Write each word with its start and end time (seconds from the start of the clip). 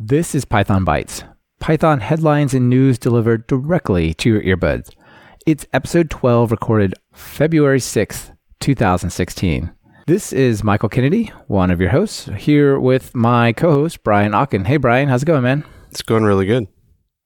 This 0.00 0.32
is 0.32 0.44
Python 0.44 0.84
Bytes, 0.84 1.24
Python 1.58 1.98
headlines 1.98 2.54
and 2.54 2.70
news 2.70 3.00
delivered 3.00 3.48
directly 3.48 4.14
to 4.14 4.30
your 4.30 4.42
earbuds. 4.42 4.90
It's 5.44 5.66
episode 5.72 6.08
12, 6.08 6.52
recorded 6.52 6.94
February 7.12 7.80
6th, 7.80 8.30
2016. 8.60 9.72
This 10.06 10.32
is 10.32 10.62
Michael 10.62 10.88
Kennedy, 10.88 11.32
one 11.48 11.72
of 11.72 11.80
your 11.80 11.90
hosts, 11.90 12.30
here 12.36 12.78
with 12.78 13.12
my 13.12 13.52
co 13.52 13.72
host, 13.72 14.04
Brian 14.04 14.30
Okken. 14.30 14.68
Hey, 14.68 14.76
Brian, 14.76 15.08
how's 15.08 15.24
it 15.24 15.26
going, 15.26 15.42
man? 15.42 15.64
It's 15.90 16.02
going 16.02 16.22
really 16.22 16.46
good. 16.46 16.68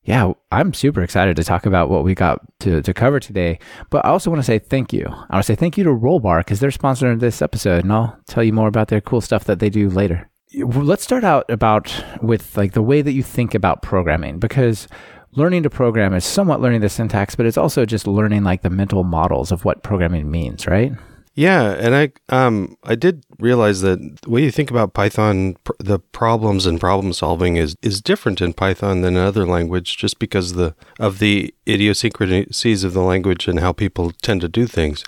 Yeah, 0.05 0.33
I'm 0.51 0.73
super 0.73 1.03
excited 1.03 1.37
to 1.37 1.45
talk 1.45 1.67
about 1.67 1.91
what 1.91 2.05
we 2.05 2.15
got 2.15 2.41
to, 2.61 2.81
to 2.81 2.95
cover 2.95 3.21
today. 3.21 3.59
But 3.91 4.07
I 4.07 4.09
also 4.09 4.31
want 4.31 4.41
to 4.41 4.47
say 4.47 4.59
thank 4.59 4.95
you. 4.95 5.05
I 5.09 5.35
want 5.35 5.45
to 5.45 5.53
say 5.53 5.57
thank 5.57 5.77
you 5.77 5.85
to 5.85 5.91
Rollbar 5.91 6.41
because 6.41 6.61
they're 6.61 6.71
sponsoring 6.71 7.21
this 7.21 7.43
episode, 7.43 7.85
and 7.85 7.93
I'll 7.93 8.19
tell 8.29 8.43
you 8.43 8.55
more 8.55 8.69
about 8.69 8.89
their 8.89 9.03
cool 9.03 9.21
stuff 9.21 9.45
that 9.45 9.59
they 9.59 9.69
do 9.69 9.91
later 9.91 10.31
let's 10.55 11.03
start 11.03 11.25
out 11.25 11.49
about 11.51 12.05
with 12.21 12.57
like 12.57 12.73
the 12.73 12.83
way 12.83 13.03
that 13.03 13.13
you 13.13 13.23
think 13.23 13.55
about 13.55 13.83
programming 13.83 14.39
because 14.39 14.89
learning 15.33 15.63
to 15.63 15.71
program 15.71 16.13
is 16.15 16.25
somewhat 16.25 16.61
learning 16.61 16.81
the 16.81 16.89
syntax 16.89 17.35
but 17.35 17.47
it's 17.47 17.57
also 17.57 17.87
just 17.87 18.07
learning 18.07 18.45
like 18.45 18.63
the 18.63 18.71
mental 18.71 19.05
models 19.05 19.51
of 19.51 19.65
what 19.65 19.83
programming 19.83 20.31
means 20.31 20.67
right? 20.67 20.93
Yeah 21.35 21.73
and 21.73 21.95
i 21.95 22.13
um 22.29 22.77
i 22.85 22.95
did 22.95 23.25
realize 23.39 23.81
that 23.81 24.21
the 24.21 24.29
way 24.29 24.43
you 24.43 24.51
think 24.51 24.71
about 24.71 24.93
python 24.93 25.57
pr- 25.65 25.73
the 25.79 25.99
problems 25.99 26.67
and 26.67 26.79
problem 26.79 27.15
solving 27.15 27.57
is 27.57 27.75
is 27.81 28.03
different 28.03 28.43
in 28.43 28.53
python 28.53 29.01
than 29.01 29.17
another 29.17 29.47
language 29.47 29.97
just 29.97 30.19
because 30.19 30.53
the 30.53 30.75
of 31.01 31.21
the 31.21 31.55
idiosyncrasies 31.67 32.85
of 32.85 32.93
the 32.93 33.01
language 33.01 33.49
and 33.49 33.61
how 33.61 33.73
people 33.73 34.13
tend 34.21 34.43
to 34.43 34.49
do 34.49 34.67
things 34.67 35.05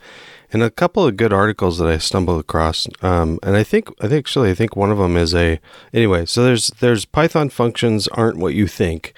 and 0.55 0.63
a 0.63 0.71
couple 0.71 1.05
of 1.05 1.17
good 1.17 1.33
articles 1.33 1.79
that 1.79 1.89
I 1.89 1.99
stumbled 1.99 2.41
across. 2.41 2.87
Um, 3.03 3.41
and 3.43 3.57
I 3.57 3.65
think 3.65 3.89
I 4.01 4.07
think 4.09 4.21
actually 4.21 4.51
I 4.51 4.55
think 4.55 4.77
one 4.77 4.93
of 4.93 4.99
them 4.99 5.17
is 5.17 5.35
a 5.35 5.61
anyway. 5.93 6.25
So 6.27 6.45
there's 6.45 6.69
there's 6.79 7.05
Python 7.05 7.51
functions 7.51 8.09
aren't 8.09 8.39
what 8.39 8.55
you 8.55 8.69
think, 8.69 9.15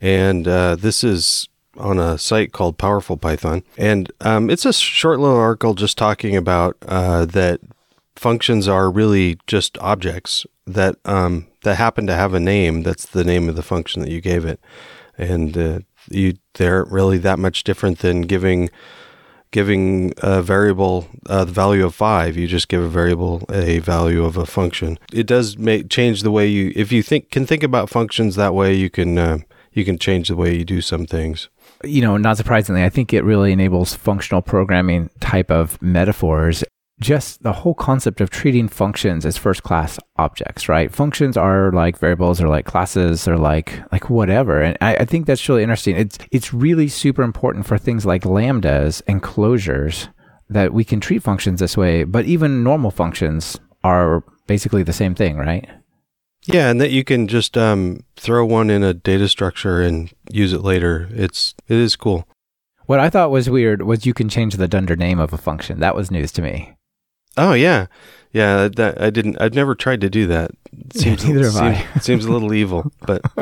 and 0.00 0.46
uh, 0.46 0.76
this 0.76 1.02
is 1.02 1.48
on 1.76 1.98
a 1.98 2.18
site 2.18 2.52
called 2.52 2.78
Powerful 2.78 3.16
Python, 3.16 3.64
and 3.78 4.12
um, 4.20 4.50
it's 4.50 4.66
a 4.66 4.72
short 4.72 5.18
little 5.18 5.38
article 5.38 5.74
just 5.74 5.98
talking 5.98 6.36
about 6.36 6.76
uh, 6.86 7.24
that 7.24 7.60
functions 8.14 8.68
are 8.68 8.90
really 8.90 9.38
just 9.46 9.78
objects 9.78 10.46
that 10.66 10.96
um, 11.06 11.46
that 11.62 11.76
happen 11.76 12.06
to 12.06 12.14
have 12.14 12.34
a 12.34 12.40
name. 12.40 12.82
That's 12.82 13.06
the 13.06 13.24
name 13.24 13.48
of 13.48 13.56
the 13.56 13.62
function 13.62 14.02
that 14.02 14.10
you 14.10 14.20
gave 14.20 14.44
it, 14.44 14.60
and 15.16 15.56
uh, 15.56 15.78
you 16.10 16.34
they 16.54 16.68
aren't 16.68 16.92
really 16.92 17.18
that 17.18 17.38
much 17.38 17.64
different 17.64 18.00
than 18.00 18.22
giving 18.22 18.68
giving 19.54 20.12
a 20.18 20.42
variable 20.42 21.06
uh, 21.26 21.44
the 21.44 21.52
value 21.52 21.86
of 21.86 21.94
five, 21.94 22.36
you 22.36 22.48
just 22.48 22.68
give 22.68 22.82
a 22.82 22.88
variable 22.88 23.44
a 23.52 23.78
value 23.78 24.24
of 24.24 24.36
a 24.36 24.44
function. 24.44 24.98
It 25.12 25.28
does 25.28 25.56
make 25.56 25.88
change 25.88 26.24
the 26.24 26.32
way 26.32 26.48
you 26.48 26.72
if 26.74 26.90
you 26.90 27.04
think 27.04 27.30
can 27.30 27.46
think 27.46 27.62
about 27.62 27.88
functions 27.88 28.34
that 28.34 28.52
way, 28.52 28.74
you 28.74 28.90
can 28.90 29.16
uh, 29.16 29.38
you 29.72 29.84
can 29.84 29.96
change 29.96 30.26
the 30.26 30.34
way 30.34 30.56
you 30.56 30.64
do 30.64 30.80
some 30.80 31.06
things. 31.06 31.48
You 31.84 32.02
know, 32.02 32.16
not 32.16 32.36
surprisingly, 32.36 32.82
I 32.82 32.88
think 32.88 33.12
it 33.12 33.22
really 33.22 33.52
enables 33.52 33.94
functional 33.94 34.42
programming 34.42 35.08
type 35.20 35.52
of 35.52 35.80
metaphors 35.80 36.64
just 37.00 37.42
the 37.42 37.52
whole 37.52 37.74
concept 37.74 38.20
of 38.20 38.30
treating 38.30 38.68
functions 38.68 39.26
as 39.26 39.36
first 39.36 39.62
class 39.62 39.98
objects, 40.16 40.68
right? 40.68 40.92
Functions 40.92 41.36
are 41.36 41.72
like 41.72 41.98
variables 41.98 42.40
or 42.40 42.48
like 42.48 42.66
classes 42.66 43.26
or 43.26 43.36
like 43.36 43.80
like 43.90 44.08
whatever. 44.08 44.60
And 44.60 44.78
I, 44.80 44.96
I, 44.96 45.04
think 45.04 45.26
that's 45.26 45.48
really 45.48 45.62
interesting. 45.62 45.96
It's 45.96 46.18
it's 46.30 46.54
really 46.54 46.88
super 46.88 47.22
important 47.22 47.66
for 47.66 47.78
things 47.78 48.06
like 48.06 48.22
lambdas 48.22 49.02
and 49.08 49.22
closures 49.22 50.08
that 50.48 50.72
we 50.72 50.84
can 50.84 51.00
treat 51.00 51.22
functions 51.22 51.60
this 51.60 51.76
way, 51.76 52.04
but 52.04 52.26
even 52.26 52.62
normal 52.62 52.90
functions 52.90 53.58
are 53.82 54.22
basically 54.46 54.82
the 54.82 54.92
same 54.92 55.14
thing, 55.14 55.36
right? 55.36 55.68
Yeah, 56.46 56.70
and 56.70 56.80
that 56.80 56.90
you 56.90 57.04
can 57.04 57.26
just 57.26 57.56
um, 57.56 58.04
throw 58.16 58.44
one 58.44 58.68
in 58.70 58.82
a 58.82 58.92
data 58.94 59.28
structure 59.28 59.80
and 59.80 60.12
use 60.30 60.52
it 60.52 60.60
later. 60.60 61.08
It's 61.10 61.54
it 61.68 61.76
is 61.76 61.96
cool. 61.96 62.28
What 62.86 63.00
I 63.00 63.08
thought 63.08 63.30
was 63.30 63.48
weird 63.48 63.82
was 63.82 64.04
you 64.04 64.12
can 64.12 64.28
change 64.28 64.56
the 64.56 64.68
dunder 64.68 64.94
name 64.94 65.18
of 65.18 65.32
a 65.32 65.38
function. 65.38 65.80
That 65.80 65.96
was 65.96 66.10
news 66.10 66.30
to 66.32 66.42
me. 66.42 66.76
Oh 67.36 67.52
yeah, 67.52 67.86
yeah. 68.32 68.68
That 68.68 69.00
I 69.00 69.10
didn't. 69.10 69.40
I've 69.40 69.54
never 69.54 69.74
tried 69.74 70.00
to 70.02 70.10
do 70.10 70.26
that. 70.28 70.50
Seems, 70.94 71.24
Neither 71.24 71.44
have 71.44 71.52
seems, 71.52 71.96
I. 71.96 71.98
seems 72.00 72.24
a 72.24 72.32
little 72.32 72.52
evil, 72.52 72.90
but 73.06 73.22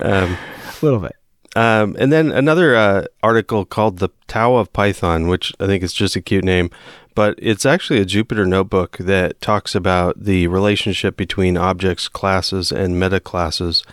um, 0.00 0.36
a 0.36 0.38
little 0.82 1.00
bit. 1.00 1.14
Um, 1.56 1.94
and 2.00 2.12
then 2.12 2.32
another 2.32 2.74
uh, 2.74 3.04
article 3.22 3.64
called 3.64 3.98
"The 3.98 4.08
Tao 4.26 4.56
of 4.56 4.72
Python," 4.72 5.28
which 5.28 5.52
I 5.60 5.66
think 5.66 5.82
is 5.82 5.92
just 5.92 6.16
a 6.16 6.20
cute 6.20 6.44
name, 6.44 6.70
but 7.14 7.38
it's 7.38 7.64
actually 7.64 8.00
a 8.00 8.06
Jupyter 8.06 8.46
notebook 8.46 8.96
that 8.98 9.40
talks 9.40 9.74
about 9.74 10.24
the 10.24 10.48
relationship 10.48 11.16
between 11.16 11.56
objects, 11.56 12.08
classes, 12.08 12.72
and 12.72 12.98
meta 12.98 13.20
classes. 13.20 13.84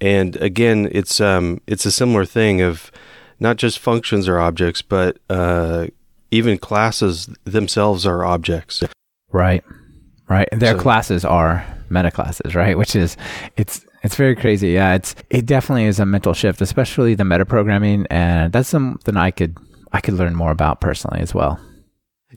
And 0.00 0.36
again, 0.36 0.88
it's 0.92 1.20
um, 1.20 1.60
it's 1.66 1.86
a 1.86 1.92
similar 1.92 2.24
thing 2.24 2.60
of 2.60 2.92
not 3.40 3.56
just 3.56 3.78
functions 3.80 4.28
or 4.28 4.38
objects, 4.38 4.82
but 4.82 5.18
uh, 5.28 5.88
even 6.32 6.58
classes 6.58 7.28
themselves 7.44 8.04
are 8.04 8.24
objects. 8.24 8.82
Right. 9.30 9.62
Right. 10.28 10.48
Their 10.50 10.76
so, 10.76 10.82
classes 10.82 11.24
are 11.24 11.64
meta 11.90 12.10
classes, 12.10 12.54
right? 12.54 12.76
Which 12.82 12.96
is 12.96 13.16
it's 13.56 13.84
it's 14.02 14.16
very 14.16 14.34
crazy. 14.34 14.70
Yeah, 14.70 14.94
it's 14.94 15.14
it 15.30 15.46
definitely 15.46 15.84
is 15.84 16.00
a 16.00 16.06
mental 16.06 16.32
shift, 16.32 16.60
especially 16.60 17.14
the 17.14 17.24
metaprogramming 17.24 18.06
and 18.10 18.52
that's 18.52 18.68
something 18.68 19.16
I 19.16 19.30
could 19.30 19.56
I 19.92 20.00
could 20.00 20.14
learn 20.14 20.34
more 20.34 20.50
about 20.50 20.80
personally 20.80 21.20
as 21.20 21.34
well. 21.34 21.60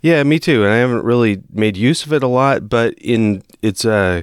Yeah, 0.01 0.21
me 0.23 0.39
too. 0.39 0.65
And 0.65 0.73
I 0.73 0.77
haven't 0.77 1.05
really 1.05 1.41
made 1.49 1.77
use 1.77 2.05
of 2.05 2.11
it 2.11 2.21
a 2.21 2.27
lot, 2.27 2.67
but 2.67 2.93
in 2.95 3.43
it's 3.61 3.85
a 3.85 3.93
uh, 3.93 4.21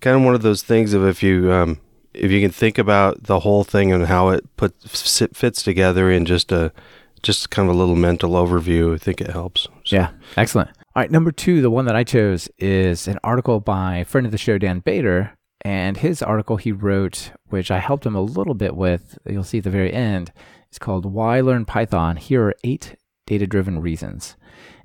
kind 0.00 0.16
of 0.16 0.22
one 0.22 0.36
of 0.36 0.42
those 0.42 0.62
things 0.62 0.94
of 0.94 1.04
if 1.04 1.24
you 1.24 1.52
um, 1.52 1.80
if 2.14 2.30
you 2.30 2.40
can 2.40 2.52
think 2.52 2.78
about 2.78 3.24
the 3.24 3.40
whole 3.40 3.64
thing 3.64 3.92
and 3.92 4.06
how 4.06 4.28
it 4.28 4.44
put 4.56 4.80
fits 4.84 5.62
together 5.64 6.08
in 6.08 6.24
just 6.24 6.52
a 6.52 6.72
just 7.18 7.50
kind 7.50 7.68
of 7.68 7.74
a 7.74 7.78
little 7.78 7.96
mental 7.96 8.32
overview. 8.32 8.94
I 8.94 8.98
think 8.98 9.20
it 9.20 9.30
helps. 9.30 9.68
So. 9.84 9.96
Yeah, 9.96 10.10
excellent. 10.36 10.70
All 10.94 11.02
right, 11.02 11.10
number 11.10 11.30
two, 11.30 11.60
the 11.60 11.70
one 11.70 11.84
that 11.84 11.96
I 11.96 12.04
chose 12.04 12.48
is 12.58 13.06
an 13.06 13.18
article 13.22 13.60
by 13.60 14.04
friend 14.04 14.26
of 14.26 14.32
the 14.32 14.38
show, 14.38 14.58
Dan 14.58 14.80
Bader. 14.80 15.32
And 15.62 15.96
his 15.96 16.22
article 16.22 16.56
he 16.56 16.72
wrote, 16.72 17.32
which 17.48 17.70
I 17.70 17.78
helped 17.78 18.06
him 18.06 18.14
a 18.14 18.20
little 18.20 18.54
bit 18.54 18.76
with, 18.76 19.18
you'll 19.28 19.44
see 19.44 19.58
at 19.58 19.64
the 19.64 19.70
very 19.70 19.92
end, 19.92 20.32
is 20.70 20.78
called 20.78 21.04
Why 21.04 21.40
Learn 21.40 21.64
Python? 21.64 22.16
Here 22.16 22.44
are 22.44 22.54
eight 22.62 22.96
data 23.26 23.46
driven 23.46 23.80
reasons. 23.80 24.36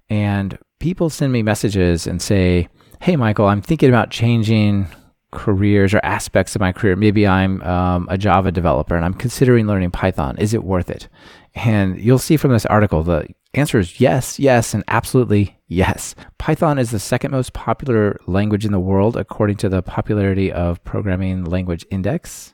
And 0.09 0.57
people 0.79 1.09
send 1.09 1.31
me 1.31 1.43
messages 1.43 2.07
and 2.07 2.21
say, 2.21 2.67
Hey, 3.01 3.15
Michael, 3.15 3.47
I'm 3.47 3.61
thinking 3.61 3.89
about 3.89 4.09
changing 4.09 4.87
careers 5.31 5.93
or 5.93 5.99
aspects 6.03 6.55
of 6.55 6.61
my 6.61 6.71
career. 6.71 6.95
Maybe 6.95 7.27
I'm 7.27 7.61
um, 7.63 8.07
a 8.09 8.17
Java 8.17 8.51
developer 8.51 8.95
and 8.95 9.03
I'm 9.03 9.13
considering 9.13 9.67
learning 9.67 9.91
Python. 9.91 10.37
Is 10.37 10.53
it 10.53 10.63
worth 10.63 10.89
it? 10.89 11.07
And 11.55 11.99
you'll 11.99 12.19
see 12.19 12.37
from 12.37 12.51
this 12.51 12.65
article 12.65 13.03
the 13.03 13.27
answer 13.53 13.79
is 13.79 13.99
yes, 13.99 14.39
yes, 14.39 14.73
and 14.73 14.83
absolutely 14.87 15.57
yes. 15.67 16.15
Python 16.37 16.79
is 16.79 16.91
the 16.91 16.99
second 16.99 17.31
most 17.31 17.53
popular 17.53 18.19
language 18.25 18.65
in 18.65 18.71
the 18.71 18.79
world 18.79 19.15
according 19.15 19.57
to 19.57 19.69
the 19.69 19.81
popularity 19.83 20.51
of 20.51 20.83
Programming 20.83 21.45
Language 21.45 21.85
Index. 21.91 22.53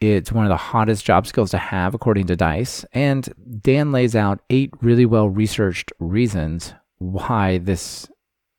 It's 0.00 0.32
one 0.32 0.44
of 0.44 0.50
the 0.50 0.56
hottest 0.56 1.04
job 1.04 1.28
skills 1.28 1.52
to 1.52 1.58
have 1.58 1.94
according 1.94 2.26
to 2.26 2.36
DICE. 2.36 2.84
And 2.92 3.32
Dan 3.62 3.92
lays 3.92 4.16
out 4.16 4.40
eight 4.50 4.70
really 4.80 5.06
well 5.06 5.28
researched 5.28 5.92
reasons 6.00 6.74
why 6.98 7.58
this 7.58 8.08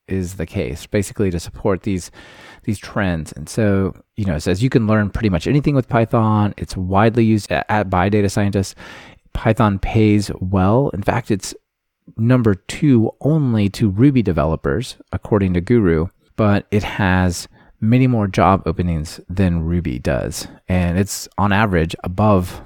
is 0.08 0.36
the 0.36 0.46
case, 0.46 0.86
basically 0.86 1.32
to 1.32 1.40
support 1.40 1.84
these 1.84 2.12
these 2.64 2.80
trends. 2.80 3.34
And 3.34 3.50
so, 3.50 3.94
you 4.16 4.24
know, 4.26 4.36
it 4.36 4.40
says 4.40 4.64
you 4.64 4.70
can 4.70 4.88
learn 4.88 5.10
pretty 5.10 5.30
much 5.30 5.48
anything 5.48 5.76
with 5.76 5.90
Python. 5.90 6.54
It's 6.56 6.78
widely 6.78 7.26
used 7.26 7.52
at, 7.52 7.66
at, 7.68 7.90
by 7.90 8.08
data 8.08 8.30
scientists. 8.30 8.74
Python 9.34 9.80
pays 9.80 10.32
well. 10.40 10.90
In 10.90 11.02
fact, 11.02 11.32
it's 11.32 11.54
number 12.18 12.56
two 12.56 13.12
only 13.22 13.70
to 13.70 13.90
Ruby 13.90 14.22
developers, 14.22 14.98
according 15.12 15.54
to 15.54 15.62
Gooroo, 15.62 16.10
but 16.36 16.68
it 16.72 16.84
has 16.84 17.48
many 17.80 18.08
more 18.08 18.28
job 18.28 18.64
openings 18.66 19.20
than 19.30 19.64
Ruby 19.64 20.00
does. 20.00 20.48
And 20.68 20.98
it's 20.98 21.28
on 21.38 21.52
average 21.52 21.96
above 22.04 22.62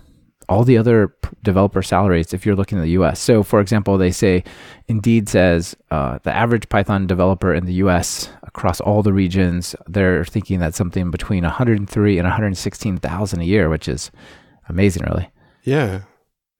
all 0.49 0.63
the 0.63 0.77
other 0.77 1.13
developer 1.43 1.81
salaries 1.81 2.33
if 2.33 2.45
you're 2.45 2.55
looking 2.55 2.77
at 2.77 2.81
the 2.81 2.91
US. 2.91 3.19
So, 3.19 3.43
for 3.43 3.59
example, 3.59 3.97
they 3.97 4.11
say 4.11 4.43
Indeed 4.87 5.27
says 5.27 5.75
uh, 5.91 6.19
the 6.23 6.33
average 6.33 6.69
Python 6.69 7.05
developer 7.05 7.53
in 7.53 7.65
the 7.65 7.73
US 7.73 8.29
across 8.43 8.79
all 8.79 9.03
the 9.03 9.11
regions, 9.11 9.75
they're 9.87 10.23
thinking 10.23 10.59
that 10.59 10.75
something 10.75 11.11
between 11.11 11.43
103 11.43 12.17
and 12.17 12.25
116,000 12.25 13.41
a 13.41 13.43
year, 13.43 13.69
which 13.69 13.89
is 13.89 14.09
amazing, 14.69 15.03
really. 15.03 15.29
Yeah 15.63 16.01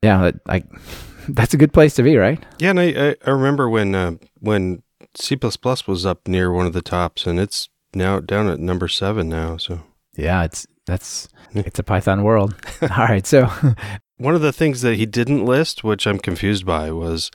yeah, 0.02 0.32
like 0.46 0.66
that's 1.30 1.54
a 1.54 1.58
good 1.58 1.74
place 1.74 1.96
to 1.96 2.04
be, 2.04 2.18
right? 2.18 2.44
Yeah, 2.60 2.72
and 2.72 2.80
I 2.80 3.16
I 3.26 3.30
remember 3.30 3.70
when 3.70 3.96
uh, 3.96 4.14
when 4.40 4.84
C 5.16 5.38
was 5.42 6.06
up 6.06 6.28
near 6.28 6.52
one 6.52 6.66
of 6.66 6.74
the 6.74 6.82
tops, 6.82 7.26
and 7.26 7.40
it's 7.40 7.70
now 7.94 8.20
down 8.20 8.48
at 8.48 8.60
number 8.60 8.88
seven 8.88 9.30
now. 9.30 9.58
So 9.58 9.82
yeah, 10.16 10.44
it's 10.44 10.68
that's 10.86 11.28
it's 11.54 11.80
a 11.80 11.84
Python 11.84 12.24
world. 12.24 12.56
All 12.82 12.88
right, 12.90 13.26
so 13.26 13.50
one 14.18 14.36
of 14.36 14.42
the 14.42 14.54
things 14.54 14.82
that 14.82 14.96
he 14.96 15.06
didn't 15.06 15.46
list, 15.46 15.84
which 15.84 16.08
I'm 16.08 16.20
confused 16.20 16.66
by, 16.66 16.92
was 16.92 17.32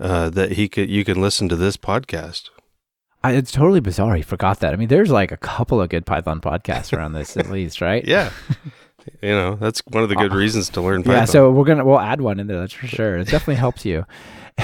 uh, 0.00 0.30
that 0.30 0.52
he 0.52 0.68
could 0.68 0.88
you 0.88 1.04
can 1.04 1.20
listen 1.20 1.48
to 1.48 1.56
this 1.56 1.76
podcast. 1.76 2.50
I, 3.22 3.32
it's 3.32 3.52
totally 3.52 3.80
bizarre. 3.80 4.16
He 4.16 4.22
forgot 4.22 4.60
that. 4.60 4.74
I 4.74 4.76
mean, 4.76 4.88
there's 4.88 5.10
like 5.10 5.32
a 5.32 5.38
couple 5.38 5.80
of 5.80 5.88
good 5.88 6.04
Python 6.04 6.40
podcasts 6.42 6.96
around 6.96 7.12
this 7.12 7.38
at 7.38 7.50
least, 7.50 7.80
right? 7.80 8.04
Yeah. 8.06 8.30
You 9.22 9.30
know, 9.30 9.56
that's 9.56 9.80
one 9.86 10.02
of 10.02 10.08
the 10.08 10.16
good 10.16 10.32
reasons 10.32 10.68
to 10.70 10.80
learn 10.80 11.02
Python. 11.02 11.14
Yeah, 11.14 11.24
so 11.24 11.50
we're 11.50 11.64
gonna 11.64 11.84
we'll 11.84 12.00
add 12.00 12.20
one 12.20 12.40
in 12.40 12.46
there. 12.46 12.60
That's 12.60 12.72
for 12.72 12.86
sure. 12.86 13.18
It 13.18 13.28
definitely 13.28 13.56
helps 13.56 13.84
you. 13.84 14.04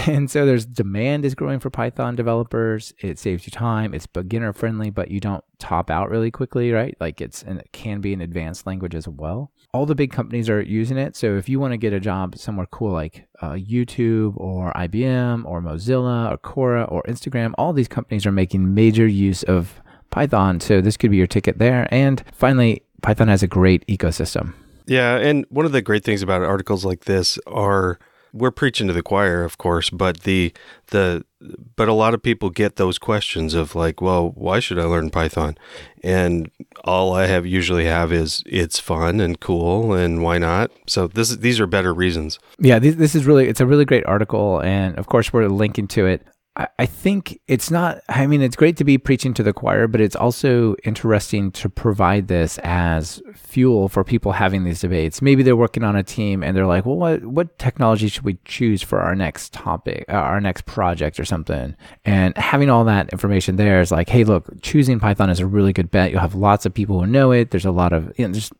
And 0.07 0.31
so 0.31 0.47
there's 0.47 0.67
demand 0.67 1.25
is 1.25 1.35
growing 1.35 1.59
for 1.59 1.69
Python 1.69 2.15
developers. 2.15 2.95
It 3.01 3.19
saves 3.19 3.45
you 3.45 3.51
time. 3.51 3.93
It's 3.93 4.07
beginner 4.07 4.53
friendly, 4.53 4.89
but 4.89 5.11
you 5.11 5.19
don't 5.19 5.43
top 5.59 5.91
out 5.91 6.11
really 6.11 6.31
quickly, 6.31 6.71
right? 6.71 6.97
Like 7.01 7.21
it's 7.21 7.43
and 7.43 7.59
it 7.59 7.73
can 7.73 8.01
be 8.01 8.13
an 8.13 8.21
advanced 8.21 8.69
language 8.69 8.95
as 8.95 9.09
well. 9.09 9.51
All 9.73 9.87
the 9.87 9.97
big 9.97 10.13
companies 10.13 10.49
are 10.49 10.63
using 10.63 10.97
it. 10.97 11.17
So 11.17 11.37
if 11.37 11.49
you 11.49 11.59
want 11.59 11.73
to 11.73 11.77
get 11.77 11.93
a 11.93 11.99
job 11.99 12.39
somewhere 12.39 12.67
cool 12.67 12.93
like 12.93 13.27
uh, 13.43 13.55
YouTube 13.55 14.37
or 14.37 14.73
IBM 14.75 15.45
or 15.45 15.61
Mozilla 15.61 16.31
or 16.31 16.39
Quora 16.39 16.91
or 16.91 17.03
Instagram, 17.09 17.53
all 17.59 17.73
these 17.73 17.89
companies 17.89 18.27
are 18.27 18.33
making 18.33 18.73
major 18.73 19.09
use 19.09 19.43
of 19.43 19.83
Python. 20.11 20.61
So 20.61 20.81
this 20.81 20.97
could 20.97 21.11
be 21.11 21.17
your 21.17 21.27
ticket 21.27 21.59
there. 21.59 21.89
And 21.93 22.23
finally, 22.33 22.83
Python 23.03 23.29
has 23.29 23.43
a 23.43 23.47
great 23.49 23.87
ecosystem. 23.87 24.55
Yeah, 24.87 25.17
and 25.17 25.47
one 25.51 25.67
of 25.67 25.73
the 25.73 25.83
great 25.83 26.05
things 26.05 26.23
about 26.23 26.43
articles 26.43 26.85
like 26.85 27.05
this 27.05 27.39
are 27.47 27.99
we're 28.33 28.51
preaching 28.51 28.87
to 28.87 28.93
the 28.93 29.03
choir, 29.03 29.43
of 29.45 29.59
course, 29.59 29.91
but 29.91 30.21
the 30.21 30.53
the 30.89 31.25
but 31.75 31.89
a 31.89 31.93
lot 31.93 32.15
of 32.15 32.23
people 32.23 32.51
get 32.51 32.77
those 32.77 32.99
questions 32.99 33.55
of 33.55 33.75
like, 33.75 34.01
well, 34.01 34.31
why 34.35 34.61
should 34.61 34.79
I 34.79 34.85
learn 34.85 35.11
Python? 35.11 35.57
And 36.03 36.51
all 36.85 37.15
I 37.15 37.27
have 37.27 37.47
usually 37.47 37.87
have 37.87 38.13
is 38.13 38.43
it's 38.47 38.79
fun 38.79 39.21
and 39.21 39.41
cool, 39.41 39.93
and 39.93 40.23
why 40.23 40.39
not? 40.39 40.71
So 40.87 41.07
this 41.07 41.31
these 41.37 41.61
are 41.61 41.67
better 41.67 41.95
reasons. 41.95 42.39
Yeah, 42.59 42.79
this, 42.79 42.95
this 42.97 43.15
is 43.15 43.27
really 43.27 43.49
it's 43.49 43.61
a 43.61 43.67
really 43.67 43.85
great 43.85 44.05
article, 44.07 44.61
and 44.61 44.97
of 44.99 45.07
course 45.07 45.33
we're 45.33 45.49
linking 45.49 45.89
to 45.89 46.07
it. 46.07 46.23
I, 46.57 46.87
think 46.87 47.41
it's 47.47 47.71
not. 47.71 48.01
I 48.09 48.27
mean, 48.27 48.43
it's 48.43 48.57
great 48.57 48.77
to 48.79 48.85
be 48.85 48.99
preaching 48.99 49.33
to 49.35 49.43
the 49.43 49.53
choir, 49.53 49.87
but 49.87 50.01
it's 50.01 50.17
also 50.17 50.75
interesting 50.83 51.53
to 51.53 51.69
provide 51.69 52.29
this 52.29 52.59
as 52.65 53.23
fuel 53.35 53.89
for 53.89 54.03
people 54.03 54.33
having 54.33 54.65
these 54.65 54.81
debates. 54.81 55.23
Maybe 55.23 55.43
they're 55.43 55.57
working 55.57 55.85
on 55.85 55.95
a 55.95 56.03
team 56.03 56.43
and 56.43 56.57
they're 56.57 56.67
like, 56.67 56.85
"Well, 56.85 56.97
what 56.97 57.25
what 57.25 57.59
technology 57.59 58.09
should 58.09 58.25
we 58.25 58.39
choose 58.45 58.83
for 58.83 59.01
our 59.01 59.15
next 59.15 59.53
topic, 59.53 60.05
uh, 60.09 60.13
our 60.13 60.41
next 60.41 60.67
project, 60.67 61.21
or 61.21 61.25
something?" 61.25 61.77
And 62.05 62.37
having 62.37 62.69
all 62.69 62.85
that 62.85 63.11
information 63.11 63.57
there 63.57 63.81
is 63.81 63.93
like, 63.93 64.09
"Hey, 64.09 64.25
look, 64.25 64.61
choosing 64.61 64.99
Python 64.99 65.31
is 65.31 65.41
a 65.41 65.47
really 65.47 65.73
good 65.73 65.91
bet. 65.91 66.11
You'll 66.11 66.21
have 66.21 66.35
lots 66.35 66.67
of 66.67 66.75
people 66.75 67.01
who 67.01 67.07
know 67.07 67.31
it. 67.31 67.53
There's 67.53 67.65
a 67.65 67.71
lot 67.71 67.93
of 67.93 68.13
you 68.19 68.27
know, 68.27 68.35
just 68.35 68.53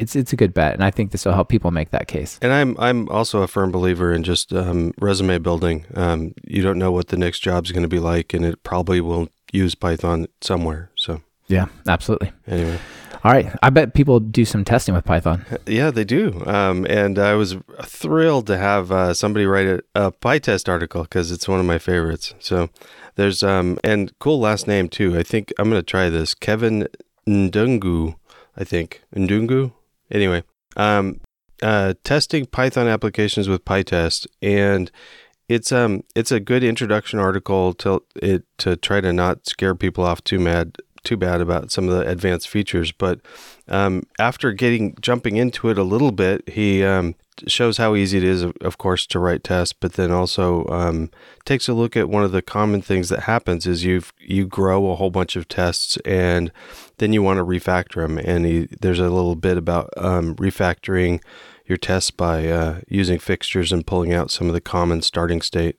it's 0.00 0.16
it's 0.16 0.32
a 0.32 0.36
good 0.36 0.54
bet, 0.54 0.74
and 0.74 0.82
I 0.82 0.90
think 0.90 1.12
this 1.12 1.24
will 1.24 1.34
help 1.34 1.48
people 1.48 1.70
make 1.70 1.90
that 1.90 2.08
case. 2.08 2.38
And 2.42 2.52
I'm 2.52 2.76
I'm 2.78 3.08
also 3.10 3.42
a 3.42 3.46
firm 3.46 3.70
believer 3.70 4.12
in 4.12 4.22
just 4.22 4.52
um, 4.52 4.92
resume 4.98 5.38
building. 5.38 5.84
Um, 5.94 6.34
you 6.44 6.62
don't 6.62 6.78
know 6.78 6.90
what 6.90 7.08
the 7.08 7.16
next 7.16 7.40
job's 7.40 7.70
going 7.70 7.82
to 7.82 7.88
be 7.88 8.00
like, 8.00 8.34
and 8.34 8.44
it 8.44 8.62
probably 8.62 9.00
will 9.00 9.28
use 9.52 9.74
Python 9.74 10.26
somewhere. 10.40 10.90
So 10.96 11.20
yeah, 11.46 11.66
absolutely. 11.86 12.32
Anyway. 12.46 12.78
All 13.22 13.32
right. 13.32 13.54
I 13.62 13.68
bet 13.68 13.92
people 13.92 14.18
do 14.18 14.46
some 14.46 14.64
testing 14.64 14.94
with 14.94 15.04
Python. 15.04 15.44
Yeah, 15.66 15.90
they 15.90 16.04
do. 16.04 16.42
Um, 16.46 16.86
and 16.88 17.18
I 17.18 17.34
was 17.34 17.54
thrilled 17.84 18.46
to 18.46 18.56
have 18.56 18.90
uh, 18.90 19.12
somebody 19.12 19.44
write 19.44 19.66
a, 19.66 19.82
a 19.94 20.10
PyTest 20.10 20.70
article 20.70 21.02
because 21.02 21.30
it's 21.30 21.46
one 21.46 21.60
of 21.60 21.66
my 21.66 21.76
favorites. 21.76 22.32
So 22.38 22.70
there's, 23.16 23.42
um, 23.42 23.78
and 23.84 24.18
cool 24.20 24.40
last 24.40 24.66
name 24.66 24.88
too. 24.88 25.18
I 25.18 25.22
think 25.22 25.52
I'm 25.58 25.68
going 25.68 25.82
to 25.82 25.84
try 25.84 26.08
this. 26.08 26.32
Kevin 26.32 26.88
Ndungu, 27.28 28.14
I 28.56 28.64
think. 28.64 29.02
Ndungu? 29.14 29.72
Anyway, 30.10 30.42
um, 30.76 31.20
uh, 31.62 31.94
testing 32.04 32.46
Python 32.46 32.88
applications 32.88 33.48
with 33.48 33.64
PyTest, 33.64 34.26
and 34.42 34.90
it's 35.48 35.72
um 35.72 36.04
it's 36.14 36.30
a 36.30 36.40
good 36.40 36.62
introduction 36.62 37.18
article 37.18 37.74
to 37.74 38.02
it 38.16 38.44
to 38.58 38.76
try 38.76 39.00
to 39.00 39.12
not 39.12 39.46
scare 39.46 39.74
people 39.74 40.04
off 40.04 40.22
too 40.22 40.38
mad 40.38 40.76
too 41.02 41.16
bad 41.16 41.40
about 41.40 41.70
some 41.70 41.88
of 41.88 41.94
the 41.94 42.08
advanced 42.08 42.48
features. 42.48 42.92
But 42.92 43.20
um, 43.68 44.04
after 44.18 44.52
getting 44.52 44.96
jumping 45.00 45.36
into 45.36 45.68
it 45.68 45.78
a 45.78 45.82
little 45.82 46.12
bit, 46.12 46.48
he 46.48 46.84
um, 46.84 47.14
shows 47.46 47.76
how 47.76 47.94
easy 47.94 48.18
it 48.18 48.24
is, 48.24 48.42
of 48.42 48.78
course, 48.78 49.06
to 49.06 49.18
write 49.18 49.44
tests, 49.44 49.72
but 49.72 49.94
then 49.94 50.10
also 50.10 50.66
um, 50.66 51.10
takes 51.44 51.68
a 51.68 51.74
look 51.74 51.96
at 51.96 52.08
one 52.08 52.24
of 52.24 52.32
the 52.32 52.42
common 52.42 52.82
things 52.82 53.08
that 53.08 53.20
happens 53.20 53.66
is 53.66 53.84
you 53.84 54.02
you 54.18 54.46
grow 54.46 54.90
a 54.90 54.96
whole 54.96 55.10
bunch 55.10 55.36
of 55.36 55.48
tests 55.48 55.96
and 56.04 56.52
then 56.98 57.12
you 57.12 57.22
want 57.22 57.38
to 57.38 57.44
refactor 57.44 58.06
them. 58.06 58.18
And 58.18 58.46
he, 58.46 58.68
there's 58.80 59.00
a 59.00 59.10
little 59.10 59.36
bit 59.36 59.56
about 59.56 59.90
um, 59.96 60.34
refactoring 60.36 61.22
your 61.66 61.78
tests 61.78 62.10
by 62.10 62.48
uh, 62.48 62.80
using 62.88 63.18
fixtures 63.18 63.72
and 63.72 63.86
pulling 63.86 64.12
out 64.12 64.30
some 64.30 64.48
of 64.48 64.54
the 64.54 64.60
common 64.60 65.02
starting 65.02 65.40
state. 65.42 65.76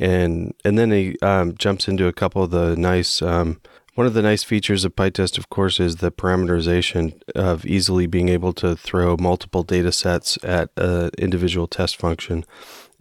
And 0.00 0.54
and 0.64 0.78
then 0.78 0.90
he 0.90 1.18
um, 1.22 1.54
jumps 1.56 1.88
into 1.88 2.06
a 2.06 2.12
couple 2.12 2.42
of 2.42 2.50
the 2.50 2.76
nice 2.76 3.22
um, 3.22 3.60
one 3.94 4.06
of 4.06 4.14
the 4.14 4.22
nice 4.22 4.42
features 4.42 4.84
of 4.84 4.96
PyTest, 4.96 5.36
of 5.36 5.50
course, 5.50 5.78
is 5.78 5.96
the 5.96 6.10
parameterization 6.10 7.20
of 7.34 7.66
easily 7.66 8.06
being 8.06 8.28
able 8.28 8.52
to 8.54 8.74
throw 8.74 9.16
multiple 9.18 9.62
data 9.62 9.92
sets 9.92 10.38
at 10.42 10.70
an 10.76 11.10
individual 11.18 11.66
test 11.66 11.96
function, 11.96 12.44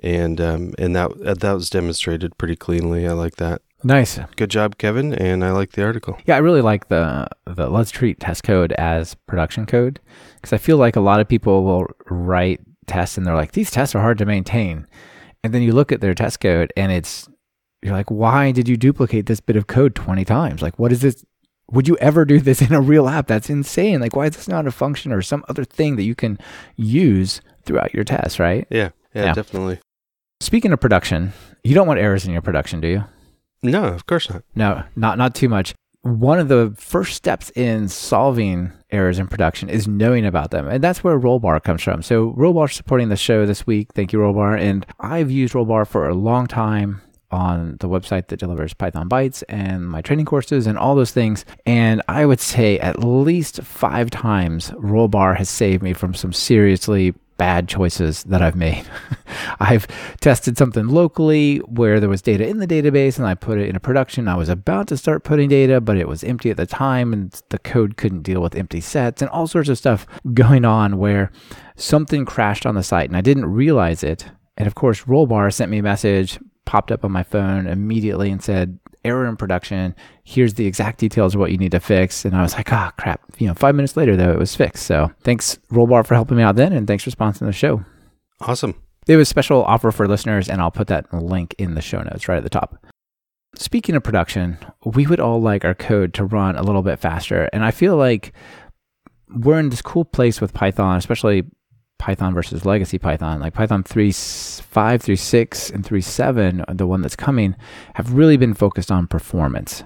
and 0.04 0.42
um, 0.42 0.74
and 0.78 0.96
that 0.96 1.40
that 1.40 1.54
was 1.54 1.70
demonstrated 1.70 2.38
pretty 2.38 2.56
cleanly. 2.56 3.08
I 3.08 3.14
like 3.14 3.38
that. 3.38 3.62
Nice, 3.84 4.20
good 4.36 4.52
job, 4.52 4.78
Kevin, 4.78 5.14
and 5.14 5.44
I 5.44 5.52
like 5.52 5.72
the 5.72 5.84
article. 5.84 6.18
Yeah, 6.26 6.36
I 6.36 6.40
really 6.40 6.62
like 6.62 6.90
the 6.90 7.28
the 7.46 7.70
let's 7.70 7.92
treat 7.92 8.20
test 8.20 8.44
code 8.44 8.74
as 8.74 9.16
production 9.16 9.66
code 9.66 10.00
because 10.36 10.54
I 10.54 10.58
feel 10.58 10.78
like 10.78 10.96
a 10.96 11.02
lot 11.02 11.20
of 11.20 11.28
people 11.28 11.64
will 11.64 11.88
write 12.10 12.60
tests 12.86 13.18
and 13.18 13.26
they're 13.26 13.36
like 13.36 13.54
these 13.54 13.72
tests 13.72 13.96
are 13.96 14.02
hard 14.02 14.18
to 14.18 14.26
maintain, 14.26 14.88
and 15.44 15.54
then 15.54 15.62
you 15.62 15.72
look 15.72 15.92
at 15.92 16.02
their 16.02 16.14
test 16.14 16.42
code 16.42 16.74
and 16.76 16.92
it's 16.92 17.30
you're 17.82 17.94
like, 17.94 18.12
why 18.12 18.52
did 18.52 18.68
you 18.68 18.78
duplicate 18.78 19.26
this 19.26 19.40
bit 19.40 19.56
of 19.56 19.68
code 19.68 19.96
20 19.96 20.24
times? 20.26 20.62
Like, 20.62 20.78
what 20.78 20.92
is 20.92 21.02
this? 21.02 21.26
Would 21.72 21.88
you 21.88 21.98
ever 21.98 22.26
do 22.26 22.40
this 22.40 22.62
in 22.62 22.74
a 22.74 22.82
real 22.82 23.08
app? 23.08 23.28
That's 23.28 23.50
insane. 23.50 24.00
Like, 24.00 24.16
why 24.16 24.28
is 24.28 24.36
this 24.36 24.48
not 24.48 24.68
a 24.68 24.72
function 24.72 25.12
or 25.12 25.22
some 25.22 25.44
other 25.50 25.64
thing 25.64 25.96
that 25.96 26.04
you 26.04 26.16
can 26.16 26.38
use 26.76 27.42
throughout 27.66 27.94
your 27.94 28.04
test, 28.04 28.40
right? 28.40 28.68
Yeah, 28.70 28.90
yeah, 29.14 29.26
yeah. 29.26 29.34
definitely. 29.34 29.80
Speaking 30.42 30.74
of 30.74 30.80
production, 30.80 31.34
you 31.64 31.74
don't 31.74 31.88
want 31.88 32.00
errors 32.00 32.26
in 32.26 32.34
your 32.34 32.42
production, 32.42 32.82
do 32.82 32.88
you? 32.88 33.04
No, 33.64 33.86
of 33.86 34.06
course 34.06 34.30
not. 34.30 34.44
No, 34.56 34.84
not 34.96 35.18
not 35.18 35.36
too 35.36 35.48
much. 35.48 35.74
One 36.02 36.40
of 36.40 36.48
the 36.48 36.74
first 36.76 37.14
steps 37.14 37.52
in 37.52 37.88
solving 37.88 38.72
errors 38.90 39.20
in 39.20 39.28
production 39.28 39.70
is 39.70 39.88
knowing 39.88 40.26
about 40.26 40.50
them. 40.50 40.68
And 40.68 40.84
that's 40.84 41.04
where 41.04 41.20
Rollbar 41.20 41.62
comes 41.64 41.84
from. 41.84 42.02
So 42.02 42.32
Rollbar 42.32 42.74
supporting 42.74 43.10
the 43.10 43.16
show 43.16 43.46
this 43.46 43.68
week. 43.68 43.90
Thank 43.94 44.12
you, 44.12 44.18
Rollbar. 44.18 44.60
And 44.60 44.84
I've 45.00 45.30
used 45.30 45.54
Rollbar 45.54 45.88
for 45.88 46.10
a 46.10 46.16
long 46.16 46.48
time 46.48 47.02
on 47.32 47.78
the 47.80 47.90
website 47.90 48.28
that 48.28 48.40
delivers 48.40 48.74
Python 48.74 49.10
Bytes 49.10 49.44
and 49.50 49.90
my 49.90 50.02
training 50.02 50.26
courses 50.26 50.68
and 50.68 50.78
all 50.78 50.96
those 50.96 51.12
things. 51.12 51.46
And 51.66 52.02
I 52.08 52.26
would 52.26 52.40
say 52.40 52.78
at 52.80 53.04
least 53.04 53.62
five 53.64 54.10
times 54.10 54.72
Rollbar 54.72 55.38
has 55.38 55.50
saved 55.50 55.82
me 55.84 55.94
from 55.94 56.14
some 56.14 56.34
seriously 56.34 57.14
bad 57.42 57.68
choices 57.68 58.24
that 58.26 58.44
I've 58.44 58.56
made. 58.56 58.86
I've 59.60 59.88
tested 60.20 60.60
something 60.60 60.88
locally 60.88 61.58
where 61.58 62.00
there 62.00 62.08
was 62.08 62.22
data 62.22 62.48
in 62.48 62.60
the 62.60 62.68
database 62.68 63.18
and 63.18 63.26
I 63.26 63.34
put 63.34 63.58
it 63.58 63.68
in 63.68 63.76
a 63.76 63.80
production. 63.80 64.28
I 64.28 64.36
was 64.36 64.48
about 64.48 64.88
to 64.90 64.98
start 64.98 65.24
putting 65.24 65.50
data, 65.50 65.82
but 65.82 65.98
it 65.98 66.08
was 66.08 66.24
empty 66.24 66.52
at 66.52 66.58
the 66.58 66.68
time 66.68 67.14
and 67.14 67.32
the 67.50 67.58
code 67.58 67.98
couldn't 67.98 68.22
deal 68.22 68.44
with 68.44 68.54
empty 68.54 68.80
sets 68.80 69.24
and 69.24 69.32
all 69.32 69.48
sorts 69.48 69.70
of 69.70 69.80
stuff 69.80 70.06
going 70.36 70.66
on 70.66 71.00
where 71.00 71.32
something 71.76 72.26
crashed 72.26 72.68
on 72.68 72.76
the 72.76 72.84
site 72.84 73.10
and 73.10 73.18
I 73.18 73.22
didn't 73.22 73.52
realize 73.52 74.04
it. 74.04 74.30
And 74.56 74.68
of 74.68 74.76
course, 74.76 75.06
Rollbar 75.06 75.52
sent 75.52 75.72
me 75.72 75.80
a 75.80 75.84
message 75.84 76.38
popped 76.72 76.90
up 76.90 77.04
on 77.04 77.12
my 77.12 77.22
phone 77.22 77.68
immediately 77.68 78.32
and 78.32 78.42
said, 78.42 78.80
error 79.04 79.28
in 79.28 79.36
production. 79.36 79.94
Here's 80.24 80.54
the 80.54 80.66
exact 80.66 81.00
details 81.00 81.36
of 81.36 81.42
what 81.42 81.52
you 81.52 81.58
need 81.58 81.74
to 81.74 81.82
fix. 81.82 82.24
And 82.24 82.34
I 82.34 82.42
was 82.44 82.54
like, 82.54 82.72
ah, 82.72 82.88
oh, 82.88 83.02
crap. 83.02 83.20
You 83.40 83.48
know, 83.48 83.54
five 83.54 83.76
minutes 83.76 83.98
later, 83.98 84.16
though, 84.16 84.32
it 84.32 84.40
was 84.40 84.56
fixed. 84.56 84.86
So 84.86 85.12
thanks, 85.20 85.60
Rollbar, 85.70 86.08
for 86.08 86.16
helping 86.16 86.38
me 86.38 86.44
out 86.44 86.56
then. 86.56 86.72
And 86.72 86.88
thanks 86.88 87.04
for 87.04 87.10
sponsoring 87.10 87.48
the 87.48 87.52
show. 87.52 87.84
Awesome. 88.40 88.74
They 89.06 89.12
have 89.12 89.22
a 89.22 89.26
special 89.26 89.66
offer 89.66 89.92
for 89.92 90.08
listeners, 90.08 90.48
and 90.48 90.62
I'll 90.62 90.72
put 90.72 90.88
that 90.88 91.14
link 91.14 91.56
in 91.58 91.76
the 91.76 91.82
show 91.82 92.02
notes 92.04 92.30
right 92.30 92.38
at 92.38 92.44
the 92.44 92.50
top. 92.50 92.86
Speaking 93.56 93.96
of 93.96 94.04
production, 94.04 94.58
we 94.86 95.06
would 95.08 95.20
all 95.20 95.42
like 95.42 95.66
our 95.66 95.76
code 95.76 96.14
to 96.14 96.24
run 96.24 96.56
a 96.56 96.64
little 96.64 96.84
bit 96.84 97.00
faster. 97.00 97.50
And 97.52 97.66
I 97.66 97.72
feel 97.72 97.98
like 97.98 98.32
we're 99.28 99.60
in 99.60 99.72
this 99.72 99.82
cool 99.82 100.06
place 100.06 100.40
with 100.40 100.54
Python, 100.54 100.96
especially 100.96 101.44
Python 102.02 102.34
versus 102.34 102.66
legacy 102.66 102.98
Python, 102.98 103.40
like 103.40 103.54
Python 103.54 103.84
3.5 103.84 105.02
through 105.02 105.16
6 105.16 105.70
and 105.70 105.84
3.7, 105.86 106.66
uh, 106.68 106.74
the 106.74 106.88
one 106.88 107.04
that's 107.04 107.16
coming, 107.16 107.56
have 107.94 108.14
really 108.14 108.38
been 108.38 108.56
focused 108.56 108.92
on 108.92 109.06
performance. 109.06 109.84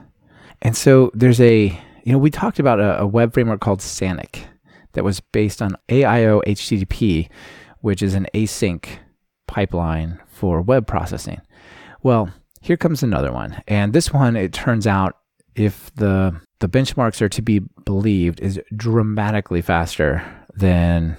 And 0.62 0.77
so 0.77 1.12
there's 1.13 1.41
a, 1.41 1.77
you 2.05 2.12
know, 2.13 2.17
we 2.17 2.31
talked 2.31 2.57
about 2.57 2.79
a, 2.79 3.01
a 3.01 3.05
web 3.05 3.34
framework 3.34 3.60
called 3.60 3.81
Sanic 3.81 4.45
that 4.93 5.03
was 5.03 5.19
based 5.19 5.62
on 5.62 5.75
AIO 5.89 6.41
HTTP, 6.48 7.29
which 7.81 8.01
is 8.01 8.13
an 8.13 8.27
async 8.34 8.88
pipeline 9.45 10.22
for 10.25 10.62
web 10.62 10.88
processing. 10.88 11.41
Well, 12.01 12.31
here 12.62 12.77
comes 12.77 13.03
another 13.03 13.34
one. 13.34 13.62
And 13.67 13.91
this 13.91 14.13
one, 14.13 14.38
it 14.38 14.53
turns 14.53 14.88
out, 14.88 15.17
if 15.53 15.93
the 15.95 16.39
the 16.60 16.69
benchmarks 16.69 17.22
are 17.22 17.29
to 17.29 17.41
be 17.41 17.60
believed, 17.84 18.39
is 18.39 18.60
dramatically 18.74 19.62
faster 19.62 20.24
than 20.53 21.17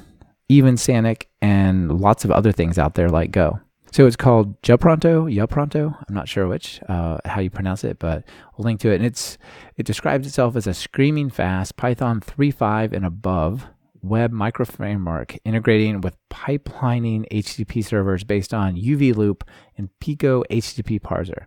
even 0.48 0.76
Sanic 0.76 1.24
and 1.40 2.00
lots 2.00 2.24
of 2.24 2.30
other 2.30 2.52
things 2.52 2.78
out 2.78 2.94
there 2.94 3.08
like 3.08 3.30
Go. 3.30 3.60
So 3.92 4.06
it's 4.06 4.16
called 4.16 4.60
Japronto, 4.62 5.32
Japronto. 5.34 5.96
I'm 6.06 6.14
not 6.14 6.28
sure 6.28 6.46
which, 6.46 6.80
uh, 6.88 7.18
how 7.24 7.40
you 7.40 7.48
pronounce 7.48 7.82
it, 7.82 7.98
but 7.98 8.24
we'll 8.56 8.66
link 8.66 8.80
to 8.80 8.90
it. 8.90 8.96
And 8.96 9.06
it's 9.06 9.38
it 9.76 9.86
describes 9.86 10.26
itself 10.26 10.54
as 10.56 10.66
a 10.66 10.74
screaming 10.74 11.30
fast 11.30 11.76
Python 11.76 12.20
3.5 12.20 12.92
and 12.92 13.06
above 13.06 13.66
web 14.02 14.32
micro 14.32 14.64
framework 14.64 15.36
integrating 15.44 16.00
with 16.00 16.16
pipelining 16.30 17.26
HTTP 17.32 17.84
servers 17.84 18.22
based 18.24 18.52
on 18.52 18.76
UV 18.76 19.16
Loop 19.16 19.44
and 19.76 19.88
Pico 20.00 20.44
HTTP 20.50 21.00
parser. 21.00 21.46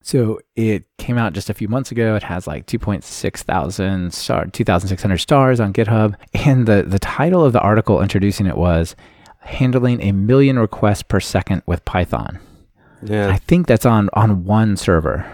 So 0.00 0.40
it 0.56 0.84
came 0.96 1.18
out 1.18 1.32
just 1.32 1.50
a 1.50 1.54
few 1.54 1.68
months 1.68 1.90
ago. 1.90 2.14
It 2.14 2.22
has 2.22 2.46
like 2.46 2.66
2.6 2.66 3.36
thousand 3.40 4.14
star, 4.14 4.46
2,600 4.46 5.18
stars 5.18 5.60
on 5.60 5.72
GitHub. 5.72 6.14
And 6.34 6.66
the, 6.66 6.84
the 6.86 6.98
title 6.98 7.44
of 7.44 7.52
the 7.52 7.60
article 7.60 8.00
introducing 8.00 8.46
it 8.46 8.56
was 8.56 8.96
handling 9.40 10.00
a 10.02 10.12
million 10.12 10.58
requests 10.58 11.02
per 11.02 11.20
second 11.20 11.62
with 11.66 11.84
Python. 11.84 12.38
Yeah. 13.02 13.28
I 13.28 13.36
think 13.36 13.66
that's 13.66 13.86
on, 13.86 14.08
on 14.12 14.44
one 14.44 14.76
server. 14.76 15.30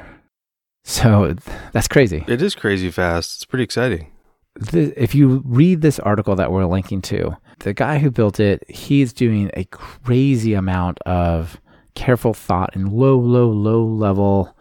So 0.85 1.35
that's 1.73 1.88
crazy. 1.88 2.25
It 2.28 2.42
is 2.42 2.54
crazy 2.54 2.90
fast. 2.90 3.37
It's 3.37 3.44
pretty 3.44 3.64
exciting. 3.64 4.11
The, 4.56 4.92
if 5.02 5.14
you 5.14 5.42
read 5.47 5.80
this 5.80 5.99
article 5.99 6.37
that 6.37 6.52
we're 6.52 6.66
linking 6.66 7.00
to, 7.02 7.37
the 7.61 7.73
guy 7.73 7.99
who 7.99 8.11
built 8.11 8.38
it, 8.38 8.62
he's 8.68 9.12
doing 9.12 9.50
a 9.54 9.64
crazy 9.64 10.54
amount 10.54 11.00
of 11.00 11.61
careful 11.94 12.34
thought 12.34 12.74
and 12.74 12.92
low, 12.92 13.18
low, 13.18 13.50
low 13.50 13.84
level 13.84 14.56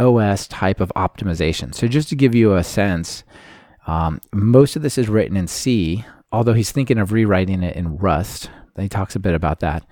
OS 0.00 0.48
type 0.48 0.80
of 0.80 0.92
optimization. 0.96 1.74
So, 1.74 1.86
just 1.86 2.08
to 2.08 2.16
give 2.16 2.34
you 2.34 2.54
a 2.54 2.64
sense, 2.64 3.24
um, 3.86 4.20
most 4.32 4.76
of 4.76 4.82
this 4.82 4.98
is 4.98 5.08
written 5.08 5.36
in 5.36 5.46
C, 5.46 6.04
although 6.30 6.54
he's 6.54 6.72
thinking 6.72 6.98
of 6.98 7.12
rewriting 7.12 7.62
it 7.62 7.76
in 7.76 7.96
Rust. 7.96 8.50
He 8.78 8.88
talks 8.88 9.14
a 9.14 9.20
bit 9.20 9.34
about 9.34 9.60
that 9.60 9.86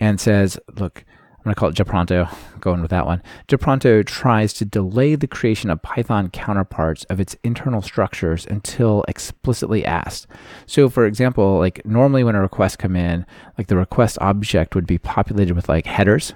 and 0.00 0.20
says, 0.20 0.58
look, 0.76 1.04
going 1.44 1.54
to 1.54 1.60
call 1.60 1.68
it 1.68 1.76
Japronto, 1.76 2.34
going 2.60 2.80
with 2.80 2.90
that 2.90 3.06
one. 3.06 3.22
Japronto 3.48 4.04
tries 4.04 4.52
to 4.54 4.64
delay 4.64 5.14
the 5.14 5.26
creation 5.26 5.70
of 5.70 5.82
Python 5.82 6.30
counterparts 6.30 7.04
of 7.04 7.20
its 7.20 7.36
internal 7.44 7.82
structures 7.82 8.46
until 8.46 9.04
explicitly 9.08 9.84
asked. 9.84 10.26
So, 10.66 10.88
for 10.88 11.06
example, 11.06 11.58
like 11.58 11.84
normally 11.84 12.24
when 12.24 12.34
a 12.34 12.40
request 12.40 12.78
come 12.78 12.96
in, 12.96 13.26
like 13.58 13.66
the 13.66 13.76
request 13.76 14.18
object 14.20 14.74
would 14.74 14.86
be 14.86 14.98
populated 14.98 15.54
with 15.54 15.68
like 15.68 15.86
headers. 15.86 16.32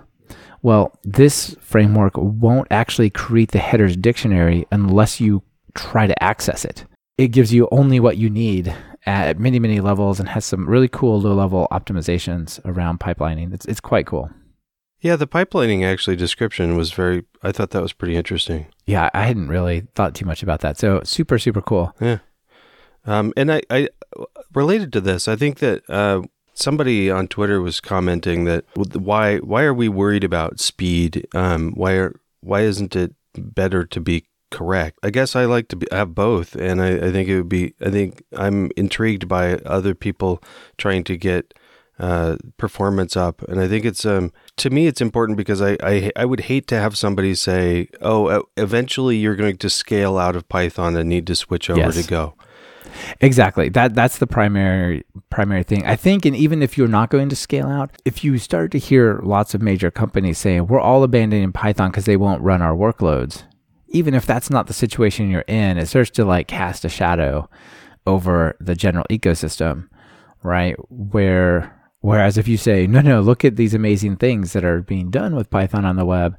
Well, 0.63 0.99
this 1.05 1.57
framework 1.61 2.13
won't 2.17 2.69
actually 2.71 3.11
create 3.11 3.53
the 3.53 3.59
headers 3.59 3.97
dictionary 3.97 4.67
unless 4.71 5.21
you 5.21 5.43
try 5.75 6.07
to 6.07 6.23
access 6.23 6.65
it. 6.65 6.85
It 7.17 7.29
gives 7.29 7.53
you 7.53 7.69
only 7.71 8.01
what 8.01 8.17
you 8.17 8.29
need 8.29 8.75
at 9.07 9.39
many, 9.39 9.59
many 9.59 9.81
levels 9.81 10.21
and 10.21 10.29
has 10.29 10.45
some 10.45 10.69
really 10.69 10.89
cool 10.89 11.21
low 11.21 11.35
level 11.35 11.67
optimizations 11.71 12.61
around 12.65 13.01
pipelining. 13.01 13.55
It's, 13.55 13.65
it's 13.67 13.81
quite 13.81 14.07
cool. 14.07 14.31
Yeah, 15.01 15.17
the 15.17 15.29
pipelining 15.29 15.85
actually 15.85 16.17
description 16.17 16.77
was 16.77 16.93
very, 16.93 17.25
I 17.43 17.53
thought 17.53 17.71
that 17.71 17.83
was 17.83 17.93
pretty 17.93 18.17
interesting. 18.17 18.67
Yeah, 18.85 19.11
I 19.15 19.27
hadn't 19.27 19.49
really 19.49 19.87
thought 19.95 20.15
too 20.15 20.27
much 20.27 20.43
about 20.43 20.61
that. 20.61 20.79
So 20.79 21.01
super, 21.05 21.39
super 21.39 21.63
cool. 21.63 21.95
Yeah. 22.01 22.19
Um, 23.07 23.33
and 23.37 23.53
I, 23.53 23.63
I, 23.71 23.89
related 24.55 24.93
to 24.95 25.01
this, 25.01 25.29
I 25.29 25.37
think 25.37 25.61
that 25.61 25.89
uh, 25.89 26.23
somebody 26.53 27.11
on 27.11 27.29
Twitter 27.29 27.61
was 27.61 27.81
commenting 27.81 28.45
that 28.45 28.65
why 28.75 29.39
why 29.39 29.63
are 29.63 29.75
we 29.75 29.89
worried 29.89 30.25
about 30.25 30.61
speed? 30.61 31.27
Um, 31.35 31.73
why 31.73 31.93
are 31.93 32.21
why 32.41 32.63
isn't 32.63 32.97
it 32.97 33.15
better 33.35 33.85
to 33.87 34.01
be 34.01 34.27
correct? 34.51 34.99
I 35.03 35.11
guess 35.11 35.37
I 35.37 35.45
like 35.45 35.69
to 35.69 35.77
be, 35.77 35.87
have 35.93 36.15
both, 36.15 36.55
and 36.55 36.83
I, 36.83 37.07
I 37.07 37.13
think 37.13 37.29
it 37.29 37.37
would 37.37 37.49
be. 37.49 37.75
I 37.81 37.91
think 37.91 38.25
I'm 38.37 38.71
intrigued 38.77 39.29
by 39.29 39.55
other 39.59 39.95
people 39.95 40.43
trying 40.77 41.05
to 41.05 41.17
get 41.17 41.55
uh, 41.99 42.37
performance 42.57 43.17
up. 43.17 43.43
And 43.43 43.61
I 43.61 43.69
think 43.69 43.85
it's 43.85 44.05
um 44.05 44.33
to 44.59 44.71
me 44.71 44.87
it's 44.87 45.01
important 45.01 45.37
because 45.37 45.61
I, 45.63 45.77
I 45.83 46.11
I 46.17 46.25
would 46.25 46.41
hate 46.41 46.67
to 46.69 46.79
have 46.79 46.97
somebody 46.97 47.35
say, 47.35 47.89
oh, 48.01 48.45
eventually 48.57 49.17
you're 49.17 49.37
going 49.37 49.57
to 49.59 49.71
scale 49.71 50.19
out 50.19 50.37
of 50.37 50.49
Python 50.49 50.97
and 50.97 51.09
need 51.09 51.27
to 51.29 51.35
switch 51.35 51.71
over 51.71 51.81
yes. 51.81 52.03
to 52.03 52.09
Go. 52.09 52.35
Exactly. 53.21 53.69
That 53.69 53.95
that's 53.95 54.19
the 54.19 54.27
primary 54.27 55.05
primary 55.31 55.63
thing. 55.63 55.85
I 55.87 55.97
think 55.97 56.25
and 56.25 56.37
even 56.37 56.63
if 56.63 56.77
you're 56.77 56.89
not 56.89 57.11
going 57.11 57.29
to 57.29 57.37
scale 57.37 57.67
out, 57.67 57.91
if 58.05 58.25
you 58.25 58.39
start 58.39 58.73
to 58.73 58.79
hear 58.79 59.21
lots 59.23 59.55
of 59.55 59.63
major 59.63 59.91
companies 59.91 60.39
saying 60.39 60.67
we're 60.67 60.81
all 60.81 61.03
abandoning 61.03 61.53
Python 61.53 61.91
because 61.91 62.05
they 62.05 62.17
won't 62.17 62.43
run 62.43 62.63
our 62.63 62.75
workloads, 62.75 63.45
even 63.89 64.15
if 64.15 64.27
that's 64.27 64.51
not 64.51 64.67
the 64.67 64.73
situation 64.73 65.31
you're 65.31 65.43
in, 65.43 65.79
it 65.79 65.87
starts 65.87 66.11
to 66.11 66.25
like 66.25 66.49
cast 66.49 66.85
a 66.85 66.89
shadow 66.89 67.49
over 68.07 68.57
the 68.61 68.75
general 68.75 69.07
ecosystem, 69.11 69.89
right? 70.43 70.77
Where 70.91 71.78
Whereas 72.01 72.39
if 72.39 72.47
you 72.47 72.57
say, 72.57 72.87
no, 72.87 73.01
no, 73.01 73.21
look 73.21 73.45
at 73.45 73.57
these 73.57 73.75
amazing 73.75 74.17
things 74.17 74.53
that 74.53 74.65
are 74.65 74.83
being 74.83 75.11
done 75.11 75.35
with 75.35 75.51
Python 75.51 75.85
on 75.85 75.97
the 75.97 76.05
web, 76.05 76.39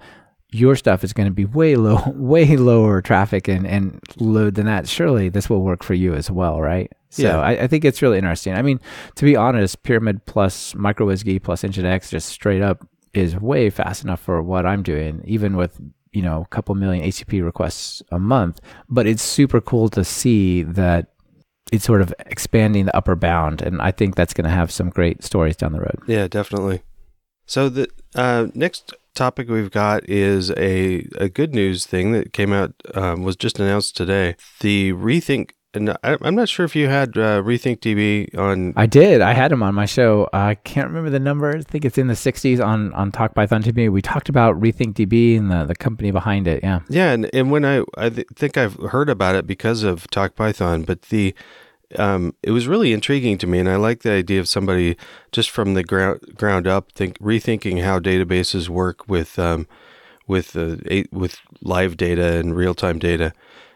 your 0.52 0.76
stuff 0.76 1.04
is 1.04 1.14
going 1.14 1.28
to 1.28 1.34
be 1.34 1.46
way 1.46 1.76
low, 1.76 2.02
way 2.16 2.56
lower 2.56 3.02
traffic 3.02 3.48
and, 3.48 3.68
and 3.68 4.00
load 4.18 4.56
than 4.56 4.66
that. 4.66 4.88
Surely 4.88 5.30
this 5.30 5.50
will 5.50 5.62
work 5.62 5.84
for 5.84 5.94
you 5.94 6.14
as 6.14 6.32
well, 6.32 6.62
right? 6.62 6.92
So 7.10 7.24
yeah. 7.24 7.40
I, 7.40 7.64
I, 7.64 7.68
think 7.68 7.86
it's 7.86 8.02
really 8.02 8.18
interesting. 8.18 8.54
I 8.54 8.62
mean, 8.62 8.80
to 9.16 9.26
be 9.26 9.36
honest, 9.36 9.82
Pyramid 9.84 10.26
plus 10.26 10.74
MicroWSGI 10.74 11.42
plus 11.42 11.64
Nginx 11.64 12.10
just 12.10 12.30
straight 12.30 12.62
up 12.62 12.88
is 13.14 13.36
way 13.36 13.70
fast 13.70 14.04
enough 14.04 14.22
for 14.22 14.42
what 14.42 14.66
I'm 14.66 14.84
doing, 14.84 15.22
even 15.26 15.58
with 15.58 15.82
you 16.12 16.22
know 16.22 16.42
a 16.42 16.48
couple 16.48 16.76
million 16.76 17.04
HTTP 17.04 17.44
requests 17.44 18.04
a 18.12 18.20
month. 18.20 18.62
But 18.88 19.08
it's 19.08 19.24
super 19.24 19.60
cool 19.60 19.90
to 19.90 20.04
see 20.04 20.64
that 20.64 21.09
it's 21.72 21.86
sort 21.86 22.02
of 22.02 22.14
expanding 22.26 22.86
the 22.86 22.96
upper 22.96 23.16
bound, 23.16 23.62
and 23.62 23.82
I 23.82 23.92
think 23.92 24.16
that's 24.16 24.34
going 24.34 24.46
to 24.46 24.56
have 24.56 24.72
some 24.72 24.90
great 24.90 25.24
stories 25.24 25.56
down 25.56 25.74
the 25.74 25.80
road. 25.80 26.00
Yeah, 26.08 26.28
definitely. 26.28 26.82
So 27.46 27.70
the 27.70 27.88
uh, 28.16 28.48
next 28.54 28.94
topic 29.16 29.50
we've 29.50 29.72
got 29.72 30.08
is 30.08 30.52
a 30.52 31.08
a 31.18 31.30
good 31.30 31.54
news 31.54 31.86
thing 31.86 32.12
that 32.14 32.32
came 32.32 32.54
out 32.54 32.74
um, 32.94 33.24
was 33.24 33.36
just 33.36 33.60
announced 33.60 33.98
today. 33.98 34.36
The 34.62 34.94
rethink. 34.94 35.52
And 35.74 35.92
I, 36.04 36.18
am 36.24 36.34
not 36.34 36.50
sure 36.50 36.66
if 36.66 36.76
you 36.76 36.88
had 36.88 37.16
uh, 37.16 37.44
Rethink 37.44 37.80
DB 37.80 38.36
on. 38.36 38.74
I 38.76 38.88
did. 38.88 39.22
I 39.22 39.34
had 39.34 39.52
him 39.52 39.62
on 39.62 39.76
my 39.76 39.86
show. 39.86 40.28
I 40.34 40.56
can't 40.56 40.88
remember 40.88 41.12
the 41.12 41.20
number. 41.20 41.56
I 41.56 41.62
think 41.62 41.86
it's 41.86 42.00
in 42.00 42.08
the 42.08 42.16
60s 42.16 42.64
on 42.66 42.92
on 42.94 43.12
Talk 43.12 43.36
Python 43.36 43.62
TV. 43.62 43.92
We 43.92 44.02
talked 44.02 44.30
about 44.30 44.60
Rethink 44.60 44.94
DB 44.94 45.38
and 45.38 45.52
the, 45.52 45.66
the 45.66 45.76
company 45.76 46.10
behind 46.10 46.48
it. 46.48 46.64
Yeah. 46.64 46.80
Yeah, 46.90 47.12
and, 47.12 47.30
and 47.34 47.52
when 47.52 47.66
I 47.66 47.84
I 47.98 48.10
th- 48.10 48.28
think 48.36 48.58
I've 48.58 48.76
heard 48.76 49.10
about 49.10 49.36
it 49.36 49.46
because 49.46 49.84
of 49.84 50.10
Talk 50.10 50.36
Python, 50.36 50.82
but 50.84 51.04
the 51.04 51.36
um, 51.98 52.34
it 52.42 52.52
was 52.52 52.68
really 52.68 52.92
intriguing 52.92 53.38
to 53.40 53.48
me, 53.48 53.60
and 53.60 53.70
I 53.70 53.76
like 53.76 54.02
the 54.02 54.12
idea 54.12 54.40
of 54.40 54.48
somebody 54.48 54.98
just 55.32 55.52
from 55.52 55.76
the 55.76 55.84
ground 55.84 56.20
ground 56.36 56.66
up 56.66 56.92
think 56.94 57.20
rethinking 57.20 57.84
how 57.84 58.00
databases 58.00 58.70
work 58.70 59.08
with 59.08 59.38
um, 59.38 59.68
with 60.28 60.56
uh, 60.56 60.78
with 61.12 61.38
live 61.62 61.96
data 61.96 62.38
and 62.38 62.56
real 62.56 62.74
time 62.74 62.98
data. 62.98 63.34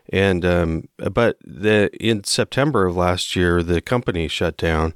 And 0.10 0.44
um, 0.44 0.90
but 0.98 1.38
the 1.44 1.90
in 2.00 2.24
September 2.24 2.86
of 2.86 2.96
last 2.96 3.36
year, 3.36 3.64
the 3.64 3.82
company 3.82 4.28
shut 4.28 4.58
down, 4.58 4.94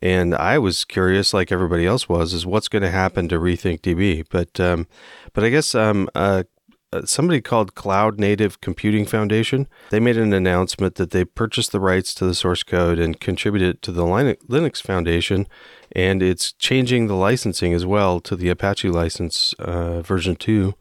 and 0.00 0.34
I 0.34 0.58
was 0.58 0.84
curious, 0.84 1.34
like 1.34 1.52
everybody 1.52 1.86
else 1.86 2.08
was, 2.08 2.32
is 2.32 2.46
what's 2.46 2.68
going 2.68 2.82
to 2.82 2.90
happen 2.90 3.28
to 3.28 3.38
Rethink 3.38 3.80
DB. 3.80 4.24
But 4.30 4.58
um, 4.58 4.86
but 5.34 5.44
I 5.44 5.50
guess 5.50 5.74
um, 5.74 6.08
uh, 6.14 6.44
uh, 6.92 7.04
somebody 7.04 7.40
called 7.40 7.74
Cloud 7.74 8.18
Native 8.18 8.60
Computing 8.60 9.06
Foundation. 9.06 9.66
They 9.90 10.00
made 10.00 10.16
an 10.16 10.32
announcement 10.32 10.94
that 10.94 11.10
they 11.10 11.24
purchased 11.24 11.72
the 11.72 11.80
rights 11.80 12.14
to 12.14 12.26
the 12.26 12.34
source 12.34 12.62
code 12.62 12.98
and 12.98 13.18
contributed 13.20 13.82
to 13.82 13.92
the 13.92 14.04
Linux 14.04 14.80
Foundation, 14.80 15.46
and 15.92 16.22
it's 16.22 16.52
changing 16.52 17.06
the 17.06 17.14
licensing 17.14 17.72
as 17.72 17.84
well 17.84 18.20
to 18.20 18.36
the 18.36 18.48
Apache 18.48 18.88
license 18.88 19.52
uh, 19.58 20.00
version 20.00 20.36
two, 20.36 20.74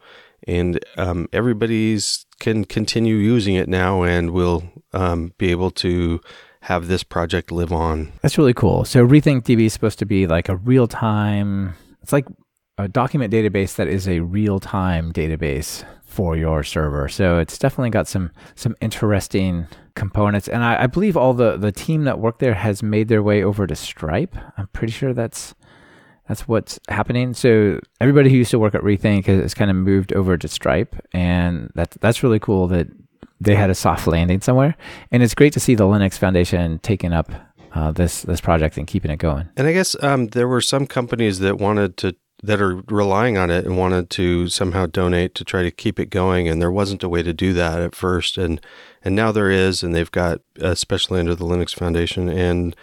and 0.48 0.80
um, 0.98 1.28
everybody's 1.34 2.25
can 2.40 2.66
continue 2.66 3.16
using 3.16 3.56
it 3.56 3.68
now 3.68 4.04
and 4.04 4.32
we'll 4.32 4.64
um, 4.94 5.34
be 5.38 5.52
able 5.52 5.72
to 5.72 6.20
have 6.62 6.88
this 6.88 7.04
project 7.04 7.52
live 7.52 7.72
on. 7.72 8.12
That's 8.22 8.38
really 8.38 8.54
cool. 8.54 8.86
So 8.86 9.06
Rethink 9.06 9.44
DB 9.44 9.68
is 9.68 9.74
supposed 9.74 10.00
to 10.00 10.06
be 10.06 10.26
like 10.26 10.50
a 10.50 10.56
real 10.56 10.88
time. 10.88 11.76
It's 12.02 12.12
like 12.12 12.26
a 12.78 12.88
document 12.88 13.32
database 13.32 13.76
that 13.76 13.88
is 13.88 14.08
a 14.08 14.20
real 14.22 14.60
time 14.60 15.14
database 15.14 15.86
for 16.04 16.36
your 16.36 16.64
server. 16.64 17.08
So 17.08 17.40
it's 17.40 17.58
definitely 17.58 17.90
got 17.90 18.08
some 18.08 18.32
some 18.56 18.76
interesting 18.82 19.68
components. 19.96 20.48
And 20.48 20.64
I, 20.64 20.84
I, 20.84 20.88
believe 20.88 21.16
all 21.16 21.34
the 21.34 21.58
the 21.58 21.72
team 21.72 22.04
that 22.06 22.20
worked 22.20 22.40
there 22.40 22.54
has 22.54 22.82
made 22.82 23.08
their 23.08 23.22
way 23.22 23.44
over 23.44 23.68
to 23.68 23.76
Stripe. 23.76 24.36
I'm 24.58 24.68
pretty 24.68 24.94
sure 24.94 25.14
that's 25.14 25.56
that's 26.28 26.48
what's 26.48 26.80
happening. 26.90 27.34
So 27.34 27.80
everybody 28.02 28.30
who 28.30 28.38
used 28.38 28.52
to 28.52 28.60
work 28.60 28.76
at 28.76 28.82
Rethink 28.82 29.26
has, 29.26 29.42
has 29.42 29.54
kind 29.54 29.70
of 29.70 29.78
moved 29.78 30.14
over 30.14 30.38
to 30.38 30.48
Stripe, 30.48 30.96
and 31.14 31.72
that's 31.76 31.98
that's 32.02 32.24
really 32.24 32.40
cool 32.40 32.68
that 32.68 32.88
they 33.40 33.56
had 33.56 33.70
a 33.70 33.76
soft 33.76 34.08
landing 34.08 34.42
somewhere. 34.42 34.76
And 35.12 35.22
it's 35.22 35.36
great 35.36 35.54
to 35.54 35.60
see 35.60 35.76
the 35.76 35.84
Linux 35.84 36.18
Foundation 36.18 36.80
taking 36.80 37.14
up 37.14 37.32
uh, 37.74 37.92
this 37.92 38.24
this 38.24 38.42
project 38.42 38.78
and 38.78 38.88
keeping 38.88 39.12
it 39.12 39.18
going. 39.18 39.50
And 39.58 39.68
I 39.68 39.74
guess 39.74 39.96
um, 40.04 40.28
there 40.28 40.48
were 40.48 40.62
some 40.62 40.88
companies 40.88 41.40
that 41.40 41.58
wanted 41.58 41.98
to 41.98 42.16
that 42.44 42.62
are 42.62 42.82
relying 42.88 43.38
on 43.38 43.50
it 43.50 43.66
and 43.66 43.78
wanted 43.78 44.10
to 44.12 44.48
somehow 44.50 44.86
donate 44.86 45.36
to 45.36 45.44
try 45.44 45.64
to 45.64 45.72
keep 45.72 46.00
it 46.00 46.10
going 46.10 46.48
and 46.48 46.62
there 46.62 46.72
wasn't 46.72 47.02
a 47.02 47.10
way 47.10 47.24
to 47.24 47.34
do 47.34 47.54
that 47.54 47.82
at 47.82 47.96
first 47.96 48.38
and 48.38 48.62
and 49.04 49.16
now 49.16 49.32
there 49.32 49.50
is 49.50 49.82
and 49.82 49.96
they've 49.96 50.12
got 50.12 50.42
especially 50.60 51.20
under 51.20 51.34
the 51.34 51.46
Linux 51.46 51.74
Foundation 51.74 52.28
and 52.28 52.76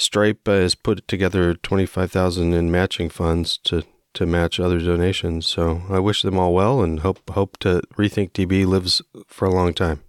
Stripe 0.00 0.46
has 0.46 0.74
put 0.74 1.06
together 1.06 1.54
25,000 1.54 2.52
in 2.52 2.70
matching 2.70 3.08
funds 3.08 3.58
to 3.64 3.84
to 4.14 4.26
match 4.26 4.58
other 4.58 4.80
donations. 4.80 5.46
So 5.46 5.82
I 5.88 5.98
wish 6.00 6.22
them 6.22 6.38
all 6.38 6.52
well 6.52 6.82
and 6.82 7.00
hope 7.00 7.28
hope 7.30 7.58
to 7.58 7.80
rethink 7.96 8.32
DB 8.32 8.66
lives 8.66 9.02
for 9.26 9.46
a 9.46 9.54
long 9.54 9.72
time. 9.72 10.02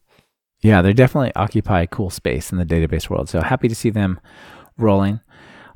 Yeah, 0.62 0.82
they 0.82 0.94
definitely 0.94 1.34
occupy 1.36 1.86
cool 1.86 2.10
space 2.10 2.52
in 2.52 2.58
the 2.58 2.66
database 2.66 3.10
world. 3.10 3.30
So 3.30 3.42
happy 3.42 3.68
to 3.68 3.76
see 3.76 3.90
them 3.90 4.20
rolling. 4.78 5.20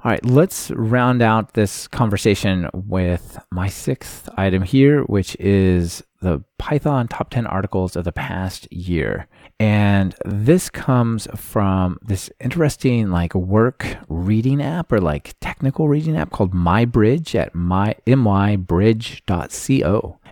All 0.06 0.12
right, 0.12 0.24
let's 0.24 0.70
round 0.70 1.24
out 1.24 1.54
this 1.56 1.88
conversation 1.88 2.70
with 2.76 3.40
my 3.52 3.68
sixth 3.68 4.30
item 4.38 4.62
here, 4.62 5.02
which 5.06 5.36
is 5.40 6.04
the 6.22 6.44
Python 6.60 7.08
top 7.08 7.32
10 7.32 7.48
articles 7.48 7.96
of 7.96 8.04
the 8.04 8.12
past 8.12 8.72
year. 8.72 9.28
And 9.60 10.14
this 10.24 10.70
comes 10.70 11.28
from 11.36 11.98
this 12.04 12.30
interesting 12.40 13.10
like 13.10 13.34
work 13.34 13.98
reading 14.08 14.62
app 14.62 14.92
or 14.92 15.02
like 15.02 15.34
technical 15.42 15.88
reading 15.88 16.16
app 16.16 16.30
called 16.30 16.54
MyBridge 16.54 17.34
at 17.34 17.56
my 17.56 17.96
mybridge.co. 18.06 18.60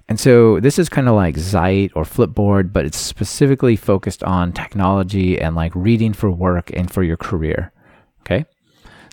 And 0.07 0.19
so 0.19 0.59
this 0.59 0.77
is 0.77 0.87
kind 0.87 1.09
of 1.09 1.15
like 1.15 1.33
Zite 1.33 1.93
or 1.95 2.03
Flipboard, 2.03 2.71
but 2.71 2.85
it's 2.85 2.99
specifically 2.99 3.75
focused 3.75 4.23
on 4.23 4.53
technology 4.53 5.41
and 5.41 5.55
like 5.55 5.71
reading 5.73 6.13
for 6.13 6.29
work 6.29 6.69
and 6.75 6.91
for 6.91 7.01
your 7.01 7.17
career. 7.17 7.71
Okay. 8.19 8.45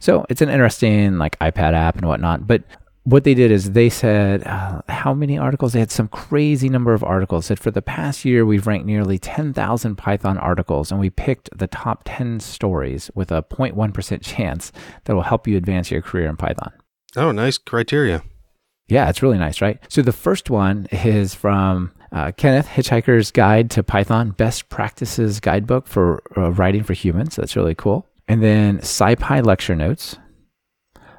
So 0.00 0.24
it's 0.28 0.42
an 0.42 0.48
interesting 0.48 1.18
like 1.18 1.38
iPad 1.38 1.74
app 1.74 1.96
and 1.96 2.06
whatnot. 2.06 2.46
But 2.46 2.64
what 3.04 3.24
they 3.24 3.34
did 3.34 3.50
is 3.50 3.72
they 3.72 3.88
said 3.88 4.46
uh, 4.46 4.82
how 4.88 5.14
many 5.14 5.38
articles? 5.38 5.72
They 5.72 5.80
had 5.80 5.90
some 5.90 6.08
crazy 6.08 6.68
number 6.68 6.92
of 6.92 7.04
articles. 7.04 7.46
Said 7.46 7.58
for 7.58 7.70
the 7.70 7.82
past 7.82 8.24
year 8.24 8.44
we've 8.44 8.66
ranked 8.66 8.86
nearly 8.86 9.18
10,000 9.18 9.96
python 9.96 10.38
articles 10.38 10.90
and 10.90 10.98
we 10.98 11.10
picked 11.10 11.56
the 11.56 11.66
top 11.66 12.02
10 12.04 12.40
stories 12.40 13.10
with 13.14 13.30
a 13.30 13.42
0.1% 13.42 14.22
chance 14.22 14.72
that 15.04 15.14
will 15.14 15.22
help 15.22 15.46
you 15.46 15.56
advance 15.56 15.90
your 15.90 16.02
career 16.02 16.28
in 16.28 16.36
python. 16.36 16.72
Oh 17.16 17.30
nice 17.32 17.58
criteria. 17.58 18.22
Yeah 18.88 19.08
it's 19.08 19.22
really 19.22 19.38
nice 19.38 19.60
right? 19.60 19.78
So 19.88 20.02
the 20.02 20.12
first 20.12 20.50
one 20.50 20.86
is 20.90 21.34
from 21.34 21.92
uh, 22.12 22.32
kenneth 22.32 22.66
hitchhiker's 22.66 23.30
guide 23.30 23.70
to 23.70 23.82
python 23.82 24.30
best 24.30 24.68
practices 24.68 25.40
guidebook 25.40 25.86
for 25.86 26.22
uh, 26.36 26.50
writing 26.52 26.84
for 26.84 26.92
humans. 26.92 27.36
That's 27.36 27.54
really 27.54 27.74
cool 27.74 28.06
and 28.30 28.44
then 28.44 28.78
SciPy 28.78 29.44
lecture 29.44 29.74
notes, 29.74 30.16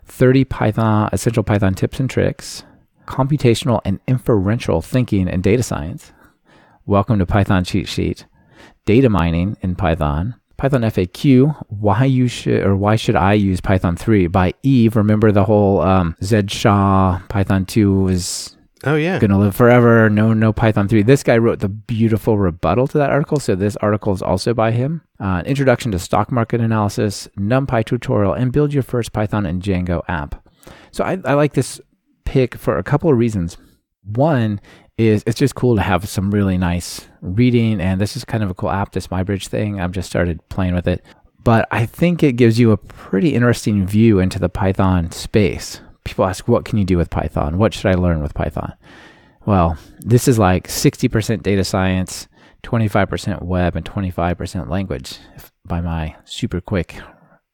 30 0.05 0.45
Python 0.45 1.09
essential 1.11 1.43
Python 1.43 1.73
tips 1.73 1.99
and 1.99 2.09
tricks, 2.09 2.63
computational 3.05 3.81
and 3.83 3.99
inferential 4.07 4.81
thinking 4.81 5.27
and 5.27 5.43
data 5.43 5.61
science. 5.61 6.13
Welcome 6.85 7.19
to 7.19 7.25
Python 7.25 7.65
cheat 7.65 7.89
sheet. 7.89 8.25
Data 8.85 9.09
mining 9.09 9.57
in 9.59 9.75
Python. 9.75 10.35
Python 10.55 10.83
FAQ, 10.83 11.65
why 11.67 12.05
you 12.05 12.29
should 12.29 12.63
or 12.63 12.77
why 12.77 12.95
should 12.95 13.17
I 13.17 13.33
use 13.33 13.59
Python 13.59 13.97
3 13.97 14.27
by 14.27 14.53
Eevee. 14.63 14.95
Remember 14.95 15.33
the 15.33 15.43
whole 15.43 15.81
um, 15.81 16.15
Zed 16.23 16.49
Shaw 16.49 17.19
Python 17.27 17.65
2 17.65 18.07
is 18.07 18.55
Oh 18.83 18.95
yeah. 18.95 19.19
Gonna 19.19 19.39
live 19.39 19.55
forever. 19.55 20.09
No, 20.09 20.33
no 20.33 20.51
Python 20.51 20.87
3. 20.87 21.03
This 21.03 21.23
guy 21.23 21.37
wrote 21.37 21.59
the 21.59 21.69
beautiful 21.69 22.37
rebuttal 22.37 22.87
to 22.87 22.97
that 22.97 23.11
article. 23.11 23.39
So 23.39 23.55
this 23.55 23.75
article 23.77 24.13
is 24.13 24.21
also 24.21 24.53
by 24.53 24.71
him. 24.71 25.01
Uh, 25.19 25.43
introduction 25.45 25.91
to 25.91 25.99
stock 25.99 26.31
market 26.31 26.61
analysis, 26.61 27.27
NumPy 27.37 27.85
tutorial, 27.85 28.33
and 28.33 28.51
build 28.51 28.73
your 28.73 28.83
first 28.83 29.13
Python 29.13 29.45
and 29.45 29.61
Django 29.61 30.01
app. 30.07 30.47
So 30.91 31.03
I, 31.03 31.19
I 31.25 31.33
like 31.33 31.53
this 31.53 31.79
pick 32.25 32.55
for 32.55 32.77
a 32.77 32.83
couple 32.83 33.11
of 33.11 33.17
reasons. 33.17 33.57
One 34.03 34.59
is 34.97 35.23
it's 35.27 35.39
just 35.39 35.55
cool 35.55 35.75
to 35.75 35.81
have 35.81 36.09
some 36.09 36.31
really 36.31 36.57
nice 36.57 37.07
reading, 37.21 37.79
and 37.79 38.01
this 38.01 38.17
is 38.17 38.25
kind 38.25 38.43
of 38.43 38.49
a 38.49 38.55
cool 38.55 38.71
app, 38.71 38.93
this 38.93 39.07
MyBridge 39.07 39.47
thing. 39.47 39.79
I've 39.79 39.91
just 39.91 40.09
started 40.09 40.47
playing 40.49 40.73
with 40.73 40.87
it. 40.87 41.03
But 41.43 41.67
I 41.71 41.85
think 41.85 42.23
it 42.23 42.33
gives 42.33 42.59
you 42.59 42.71
a 42.71 42.77
pretty 42.77 43.33
interesting 43.33 43.85
view 43.85 44.19
into 44.19 44.39
the 44.39 44.49
Python 44.49 45.11
space 45.11 45.81
people 46.11 46.25
ask, 46.25 46.47
what 46.47 46.65
can 46.65 46.77
you 46.77 46.85
do 46.85 46.97
with 46.97 47.09
Python? 47.09 47.57
What 47.57 47.73
should 47.73 47.87
I 47.87 47.95
learn 47.95 48.21
with 48.21 48.33
Python? 48.33 48.73
Well, 49.45 49.77
this 49.99 50.27
is 50.27 50.37
like 50.37 50.67
60% 50.67 51.41
data 51.41 51.63
science, 51.63 52.27
25% 52.63 53.41
web, 53.43 53.75
and 53.75 53.85
25% 53.85 54.69
language 54.69 55.17
by 55.65 55.81
my 55.81 56.15
super 56.25 56.61
quick 56.61 56.99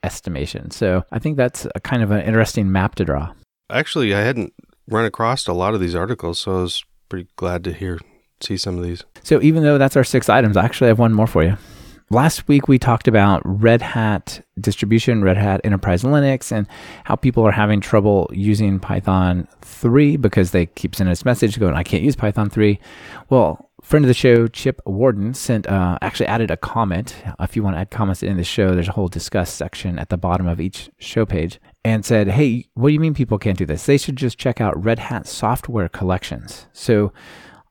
estimation. 0.04 0.72
So 0.72 1.04
I 1.12 1.20
think 1.20 1.38
that's 1.38 1.68
a 1.76 1.80
kind 1.80 2.04
of 2.04 2.12
an 2.12 2.22
interesting 2.22 2.72
map 2.72 2.96
to 2.96 3.06
draw. 3.06 3.34
Actually, 3.70 4.14
I 4.14 4.22
hadn't 4.22 4.54
run 4.88 5.06
across 5.06 5.48
a 5.48 5.54
lot 5.54 5.74
of 5.74 5.80
these 5.80 5.96
articles, 5.96 6.40
so 6.40 6.58
I 6.58 6.62
was 6.62 6.84
pretty 7.10 7.30
glad 7.36 7.64
to 7.66 7.74
hear 7.74 8.00
see 8.42 8.58
some 8.58 8.78
of 8.78 8.84
these. 8.84 9.04
So 9.24 9.42
even 9.42 9.64
though 9.64 9.78
that's 9.78 9.96
our 9.96 10.04
six 10.04 10.30
items, 10.30 10.58
I 10.58 10.66
actually 10.66 10.90
have 10.90 11.00
one 11.00 11.14
more 11.14 11.28
for 11.28 11.44
you. 11.44 11.58
Last 12.10 12.48
week, 12.48 12.70
we 12.70 12.80
talked 12.80 13.10
about 13.10 13.42
Red 13.44 13.82
Hat 13.82 14.42
distribution, 14.58 15.26
Red 15.26 15.36
Hat 15.36 15.60
Enterprise 15.66 16.04
Linux, 16.04 16.54
and 16.54 16.66
how 17.04 17.18
people 17.18 17.46
are 17.46 17.52
having 17.52 17.82
trouble 17.82 18.30
using 18.32 18.80
Python 18.80 19.46
3 19.62 20.16
because 20.16 20.52
they 20.52 20.68
keep 20.68 20.96
sending 20.96 21.12
us 21.12 21.26
message 21.26 21.60
going, 21.60 21.74
I 21.74 21.84
can't 21.84 22.04
use 22.04 22.16
Python 22.16 22.50
3. 22.50 22.80
Well, 23.30 23.70
friend 23.82 24.06
of 24.06 24.08
the 24.08 24.14
show, 24.14 24.48
Chip 24.48 24.80
Warden, 24.86 25.34
sent 25.34 25.68
uh, 25.68 25.98
actually 26.02 26.28
added 26.28 26.50
a 26.50 26.56
comment. 26.56 27.14
If 27.42 27.58
you 27.58 27.64
want 27.64 27.76
to 27.76 27.82
add 27.82 27.92
comments 27.92 28.24
in 28.24 28.38
the 28.38 28.44
show, 28.46 28.74
there's 28.74 28.88
a 28.88 28.94
whole 28.94 29.10
discuss 29.10 29.52
section 29.52 30.00
at 30.00 30.08
the 30.08 30.18
bottom 30.18 30.48
of 30.48 30.62
each 30.62 30.90
show 31.00 31.26
page 31.26 31.60
and 31.84 32.06
said, 32.06 32.30
Hey, 32.30 32.70
what 32.74 32.88
do 32.88 32.94
you 32.94 33.02
mean 33.02 33.16
people 33.16 33.38
can't 33.38 33.58
do 33.58 33.66
this? 33.66 33.86
They 33.86 33.98
should 33.98 34.16
just 34.16 34.38
check 34.38 34.62
out 34.62 34.82
Red 34.82 35.00
Hat 35.00 35.28
software 35.28 35.90
collections. 35.90 36.68
So 36.72 37.12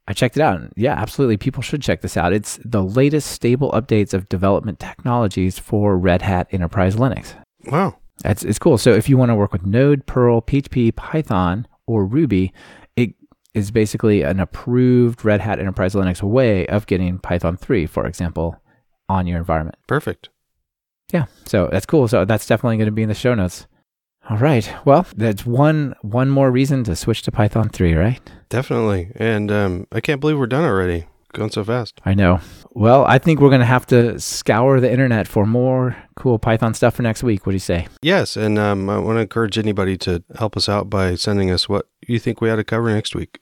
I 0.09 0.13
checked 0.13 0.37
it 0.37 0.43
out. 0.43 0.61
And 0.61 0.73
yeah, 0.77 0.95
absolutely. 0.95 1.37
People 1.37 1.63
should 1.63 1.83
check 1.83 2.01
this 2.01 2.17
out. 2.17 2.33
It's 2.33 2.59
the 2.65 2.83
latest 2.83 3.31
stable 3.31 3.71
updates 3.73 4.15
of 4.15 4.29
development 4.29 4.79
technologies 4.79 5.59
for 5.59 5.99
Red 5.99 6.23
Hat 6.23 6.47
Enterprise 6.51 6.97
Linux. 6.97 7.35
Wow. 7.67 7.97
That's 8.23 8.45
it's 8.45 8.59
cool. 8.59 8.79
So 8.79 8.93
if 8.93 9.09
you 9.09 9.19
want 9.19 9.31
to 9.31 9.35
work 9.35 9.53
with 9.53 9.67
Node, 9.67 10.07
Perl, 10.07 10.41
PHP, 10.41 10.95
Python, 10.95 11.67
or 11.87 12.05
Ruby, 12.05 12.53
it 12.97 13.15
is 13.55 13.71
basically 13.71 14.23
an 14.23 14.41
approved 14.41 15.25
Red 15.25 15.41
Hat 15.41 15.59
Enterprise 15.59 15.95
Linux 15.95 16.23
way 16.23 16.67
of 16.67 16.87
getting 16.87 17.19
Python 17.19 17.57
3, 17.57 17.87
for 17.87 18.07
example, 18.07 18.57
on 19.09 19.27
your 19.27 19.39
environment. 19.39 19.77
Perfect. 19.87 20.31
Yeah. 21.13 21.27
So 21.45 21.69
that's 21.71 21.87
cool. 21.87 22.09
So 22.09 22.25
that's 22.25 22.47
definitely 22.47 22.77
going 22.79 22.87
to 22.87 22.93
be 22.93 23.03
in 23.03 23.09
the 23.09 23.15
show 23.15 23.35
notes. 23.35 23.67
All 24.29 24.39
right. 24.39 24.73
Well, 24.85 25.07
that's 25.17 25.47
one 25.47 25.95
one 26.03 26.31
more 26.31 26.51
reason 26.51 26.83
to 26.85 26.97
switch 26.97 27.23
to 27.23 27.33
Python 27.33 27.69
3, 27.69 27.95
right? 27.95 28.21
Definitely. 28.49 29.13
And 29.17 29.53
um, 29.53 29.87
I 29.93 30.01
can't 30.01 30.21
believe 30.21 30.39
we're 30.39 30.47
done 30.47 30.65
already. 30.65 31.07
Going 31.33 31.51
so 31.51 31.63
fast. 31.63 32.01
I 32.05 32.15
know. 32.15 32.41
Well, 32.71 33.05
I 33.05 33.19
think 33.19 33.41
we're 33.41 33.51
going 33.51 33.61
to 33.61 33.67
have 33.67 33.87
to 33.89 34.19
scour 34.19 34.81
the 34.81 34.91
internet 34.91 35.29
for 35.29 35.45
more 35.45 35.97
cool 36.17 36.39
Python 36.39 36.73
stuff 36.73 36.95
for 36.95 37.03
next 37.03 37.23
week. 37.23 37.45
What 37.45 37.53
do 37.53 37.57
you 37.57 37.61
say? 37.61 37.89
Yes. 38.01 38.37
And 38.37 38.59
um, 38.59 38.89
I 38.89 38.99
want 38.99 39.17
to 39.17 39.21
encourage 39.21 39.59
anybody 39.59 39.97
to 39.99 40.25
help 40.39 40.57
us 40.57 40.69
out 40.69 40.89
by 40.89 41.15
sending 41.15 41.51
us 41.51 41.69
what 41.69 41.87
you 42.07 42.19
think 42.19 42.41
we 42.41 42.51
ought 42.51 42.57
to 42.57 42.65
cover 42.65 42.91
next 42.91 43.15
week. 43.15 43.39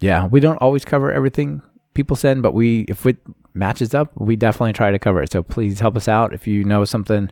Yeah. 0.00 0.26
We 0.26 0.38
don't 0.40 0.58
always 0.58 0.84
cover 0.84 1.10
everything 1.10 1.60
people 1.94 2.14
send, 2.16 2.42
but 2.42 2.54
we, 2.54 2.82
if 2.82 3.04
it 3.04 3.18
matches 3.54 3.94
up, 3.94 4.12
we 4.16 4.36
definitely 4.36 4.72
try 4.72 4.90
to 4.90 4.98
cover 4.98 5.22
it. 5.22 5.32
So 5.32 5.42
please 5.42 5.80
help 5.80 5.96
us 5.96 6.08
out. 6.08 6.34
If 6.34 6.46
you 6.46 6.64
know 6.64 6.84
something 6.84 7.30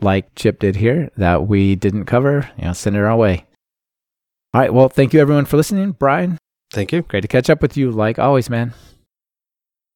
like 0.00 0.34
Chip 0.34 0.58
did 0.60 0.76
here 0.76 1.10
that 1.16 1.46
we 1.48 1.74
didn't 1.76 2.04
cover, 2.06 2.50
you 2.58 2.66
know, 2.66 2.72
send 2.72 2.96
it 2.96 3.02
our 3.02 3.16
way. 3.16 3.46
All 4.52 4.60
right. 4.60 4.72
Well, 4.72 4.88
thank 4.88 5.12
you 5.12 5.20
everyone 5.20 5.46
for 5.46 5.56
listening. 5.56 5.92
Brian, 5.92 6.38
Thank 6.72 6.92
you. 6.92 7.02
great 7.02 7.22
to 7.22 7.28
catch 7.28 7.50
up 7.50 7.60
with 7.62 7.76
you 7.76 7.90
like 7.90 8.18
always, 8.18 8.48
man. 8.48 8.72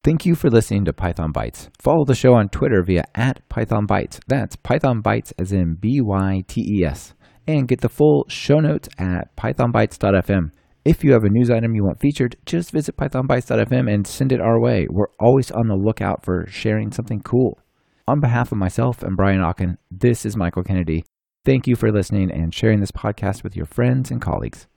Thank 0.03 0.25
you 0.25 0.35
for 0.35 0.49
listening 0.49 0.85
to 0.85 0.93
Python 0.93 1.33
Bytes. 1.33 1.69
Follow 1.77 2.05
the 2.05 2.15
show 2.15 2.33
on 2.33 2.47
Twitter 2.49 2.83
via 2.83 3.03
at 3.15 3.47
Python 3.49 3.85
Bytes. 3.85 4.19
That's 4.27 4.55
Python 4.55 5.03
Bytes 5.03 5.33
as 5.37 5.51
in 5.51 5.75
B 5.75 5.99
Y 6.01 6.43
T 6.47 6.61
E 6.61 6.85
S. 6.85 7.13
And 7.47 7.67
get 7.67 7.81
the 7.81 7.89
full 7.89 8.25
show 8.29 8.59
notes 8.59 8.87
at 8.97 9.35
pythonbytes.fm. 9.35 10.51
If 10.85 11.03
you 11.03 11.11
have 11.11 11.25
a 11.25 11.29
news 11.29 11.49
item 11.49 11.75
you 11.75 11.83
want 11.83 11.99
featured, 11.99 12.37
just 12.45 12.71
visit 12.71 12.95
pythonbytes.fm 12.95 13.93
and 13.93 14.07
send 14.07 14.31
it 14.31 14.39
our 14.39 14.61
way. 14.61 14.87
We're 14.89 15.11
always 15.19 15.51
on 15.51 15.67
the 15.67 15.75
lookout 15.75 16.23
for 16.23 16.45
sharing 16.47 16.91
something 16.91 17.21
cool. 17.21 17.59
On 18.07 18.21
behalf 18.21 18.51
of 18.51 18.57
myself 18.57 19.03
and 19.03 19.17
Brian 19.17 19.41
Okken, 19.41 19.75
this 19.91 20.25
is 20.25 20.37
Michael 20.37 20.63
Kennedy. 20.63 21.03
Thank 21.45 21.67
you 21.67 21.75
for 21.75 21.91
listening 21.91 22.31
and 22.31 22.53
sharing 22.53 22.79
this 22.79 22.91
podcast 22.91 23.43
with 23.43 23.55
your 23.55 23.65
friends 23.65 24.09
and 24.09 24.21
colleagues. 24.21 24.67